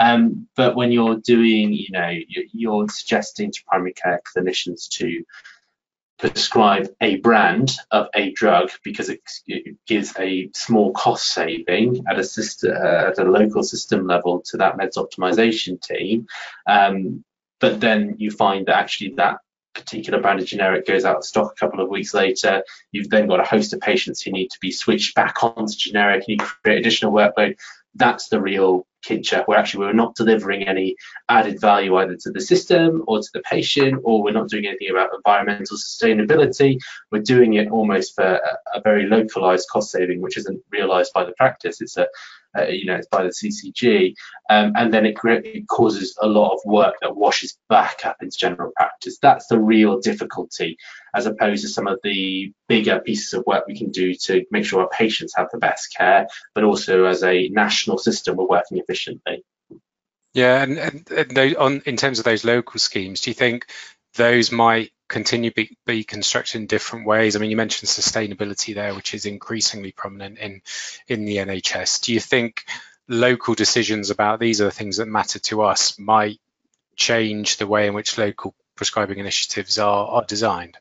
[0.00, 2.12] Um, but when you're doing, you know,
[2.52, 5.24] you're suggesting to primary care clinicians to
[6.18, 9.20] prescribe a brand of a drug because it,
[9.86, 14.56] gives a small cost saving at a system, uh, at a local system level to
[14.56, 16.26] that meds optimization team.
[16.66, 17.24] Um,
[17.60, 19.38] but then you find that actually that
[19.74, 22.62] particular brand of generic goes out of stock a couple of weeks later.
[22.92, 26.24] You've then got a host of patients who need to be switched back onto generic
[26.26, 27.56] and you create additional workload.
[27.94, 30.96] That's the real Kincher, where actually we're not delivering any
[31.28, 34.90] added value either to the system or to the patient, or we're not doing anything
[34.90, 36.78] about environmental sustainability.
[37.10, 41.24] We're doing it almost for a, a very localized cost saving, which isn't realized by
[41.24, 41.80] the practice.
[41.80, 42.06] It's a
[42.58, 44.14] uh, you know, it's by the CCG,
[44.50, 48.36] um, and then it, it, causes a lot of work that washes back up into
[48.36, 49.18] general practice.
[49.20, 50.76] That's the real difficulty,
[51.14, 54.64] as opposed to some of the bigger pieces of work we can do to make
[54.64, 58.78] sure our patients have the best care, but also as a national system, we're working
[58.78, 59.44] efficiently.
[60.34, 63.66] Yeah, and, and, and on in terms of those local schemes, do you think
[64.14, 67.34] those might continue be, be constructed in different ways?
[67.34, 70.62] I mean, you mentioned sustainability there, which is increasingly prominent in
[71.06, 72.02] in the NHS.
[72.02, 72.64] Do you think
[73.08, 76.40] local decisions about these are the things that matter to us might
[76.94, 80.76] change the way in which local prescribing initiatives are, are designed?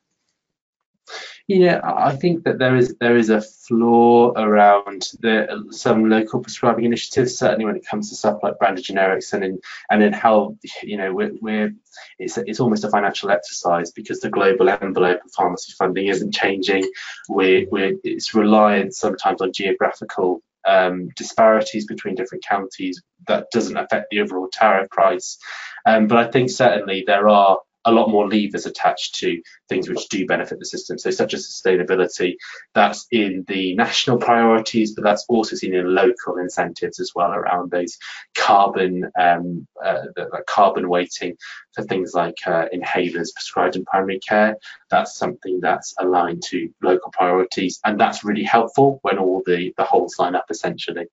[1.48, 6.84] Yeah, I think that there is there is a flaw around the some local prescribing
[6.84, 10.58] initiatives, certainly when it comes to stuff like branded generics and in and in how
[10.84, 11.74] you know we're, we're
[12.20, 16.92] it's it's almost a financial exercise because the global envelope of pharmacy funding isn't changing.
[17.30, 24.08] We're, we're it's reliant sometimes on geographical um, disparities between different counties that doesn't affect
[24.12, 25.38] the overall tariff price.
[25.86, 30.10] Um, but I think certainly there are a lot more levers attached to things which
[30.10, 30.98] do benefit the system.
[30.98, 32.36] So such as sustainability,
[32.76, 37.72] that's in the national priorities, but that's also seen in local incentives as well around
[37.72, 37.98] those
[38.36, 41.38] carbon, um, uh, the, carbon weighting
[41.74, 44.58] for things like uh, inhalers prescribed in primary care.
[44.92, 49.84] That's something that's aligned to local priorities, and that's really helpful when all the the
[49.86, 51.06] holes line up essentially.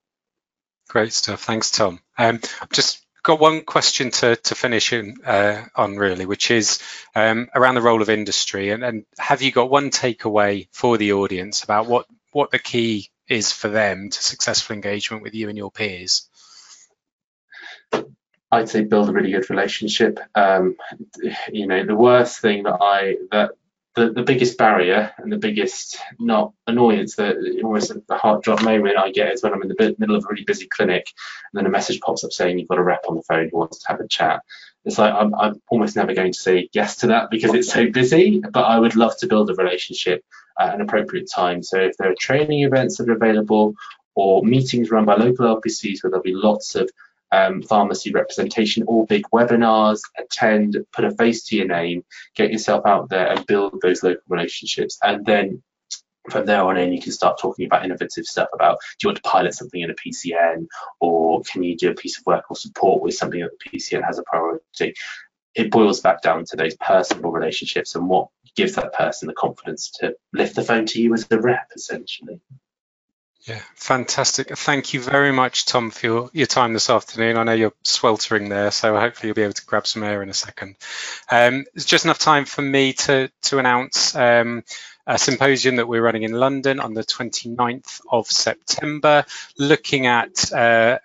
[0.88, 1.42] Great stuff.
[1.42, 2.00] Thanks, Tom.
[2.18, 2.40] Um,
[2.72, 6.80] just got one question to, to finish in, uh, on really, which is
[7.16, 8.70] um, around the role of industry.
[8.70, 13.10] And, and have you got one takeaway for the audience about what, what the key
[13.26, 16.28] is for them to successful engagement with you and your peers?
[18.52, 20.20] I'd say build a really good relationship.
[20.34, 20.76] Um,
[21.50, 23.52] you know, the worst thing that I that
[23.94, 28.98] the, the biggest barrier and the biggest not annoyance that almost the heart drop moment
[28.98, 31.12] I get is when I'm in the middle of a really busy clinic
[31.52, 33.58] and then a message pops up saying you've got a rep on the phone who
[33.58, 34.42] wants to have a chat.
[34.84, 37.88] It's like I'm, I'm almost never going to say yes to that because it's so
[37.88, 40.24] busy, but I would love to build a relationship
[40.58, 41.62] at an appropriate time.
[41.62, 43.74] So if there are training events that are available
[44.14, 46.90] or meetings run by local LPCs where there'll be lots of
[47.34, 52.04] um, pharmacy representation, all big webinars, attend, put a face to your name,
[52.36, 54.98] get yourself out there and build those local relationships.
[55.02, 55.62] And then
[56.30, 59.16] from there on in, you can start talking about innovative stuff about do you want
[59.16, 60.66] to pilot something in a PCN
[61.00, 64.04] or can you do a piece of work or support with something that the PCN
[64.04, 64.94] has a priority?
[65.54, 69.90] It boils back down to those personal relationships and what gives that person the confidence
[70.00, 72.40] to lift the phone to you as a rep, essentially.
[73.46, 74.56] Yeah, fantastic.
[74.56, 77.36] Thank you very much, Tom, for your, your time this afternoon.
[77.36, 80.30] I know you're sweltering there, so hopefully you'll be able to grab some air in
[80.30, 80.76] a second.
[81.30, 84.64] Um, it's just enough time for me to, to announce um,
[85.06, 89.26] a symposium that we're running in London on the 29th of September,
[89.58, 90.98] looking at uh,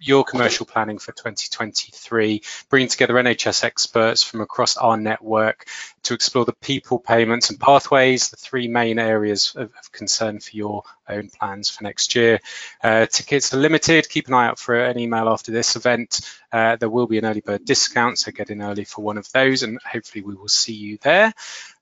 [0.00, 5.66] your commercial planning for 2023, bringing together NHS experts from across our network
[6.04, 10.56] to explore the people, payments and pathways, the three main areas of, of concern for
[10.56, 12.40] your own plans for next year.
[12.82, 14.08] Uh, tickets are limited.
[14.08, 16.20] Keep an eye out for an email after this event.
[16.50, 19.30] Uh, there will be an early bird discount, so get in early for one of
[19.32, 21.34] those and hopefully we will see you there.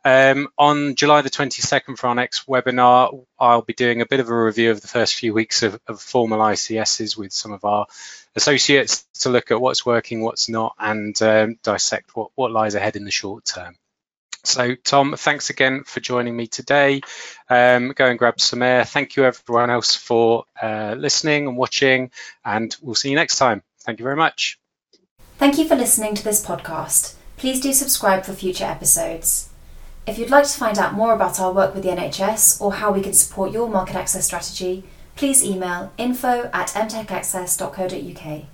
[0.05, 4.28] Um, on July the 22nd for our next webinar, I'll be doing a bit of
[4.28, 7.86] a review of the first few weeks of, of formal ICSs with some of our
[8.36, 12.96] associates to look at what's working, what's not, and um, dissect what, what lies ahead
[12.96, 13.76] in the short term.
[14.44, 17.01] So Tom, thanks again for joining me today.
[17.51, 18.84] Um, go and grab some air.
[18.84, 22.12] Thank you everyone else for uh, listening and watching,
[22.44, 23.62] and we'll see you next time.
[23.80, 24.59] Thank you very much.
[25.38, 27.14] Thank you for listening to this podcast.
[27.36, 29.47] Please do subscribe for future episodes.
[30.09, 32.90] If you'd like to find out more about our work with the NHS or how
[32.90, 34.84] we can support your market access strategy,
[35.16, 38.48] please email info at mtechaccess.co.uk.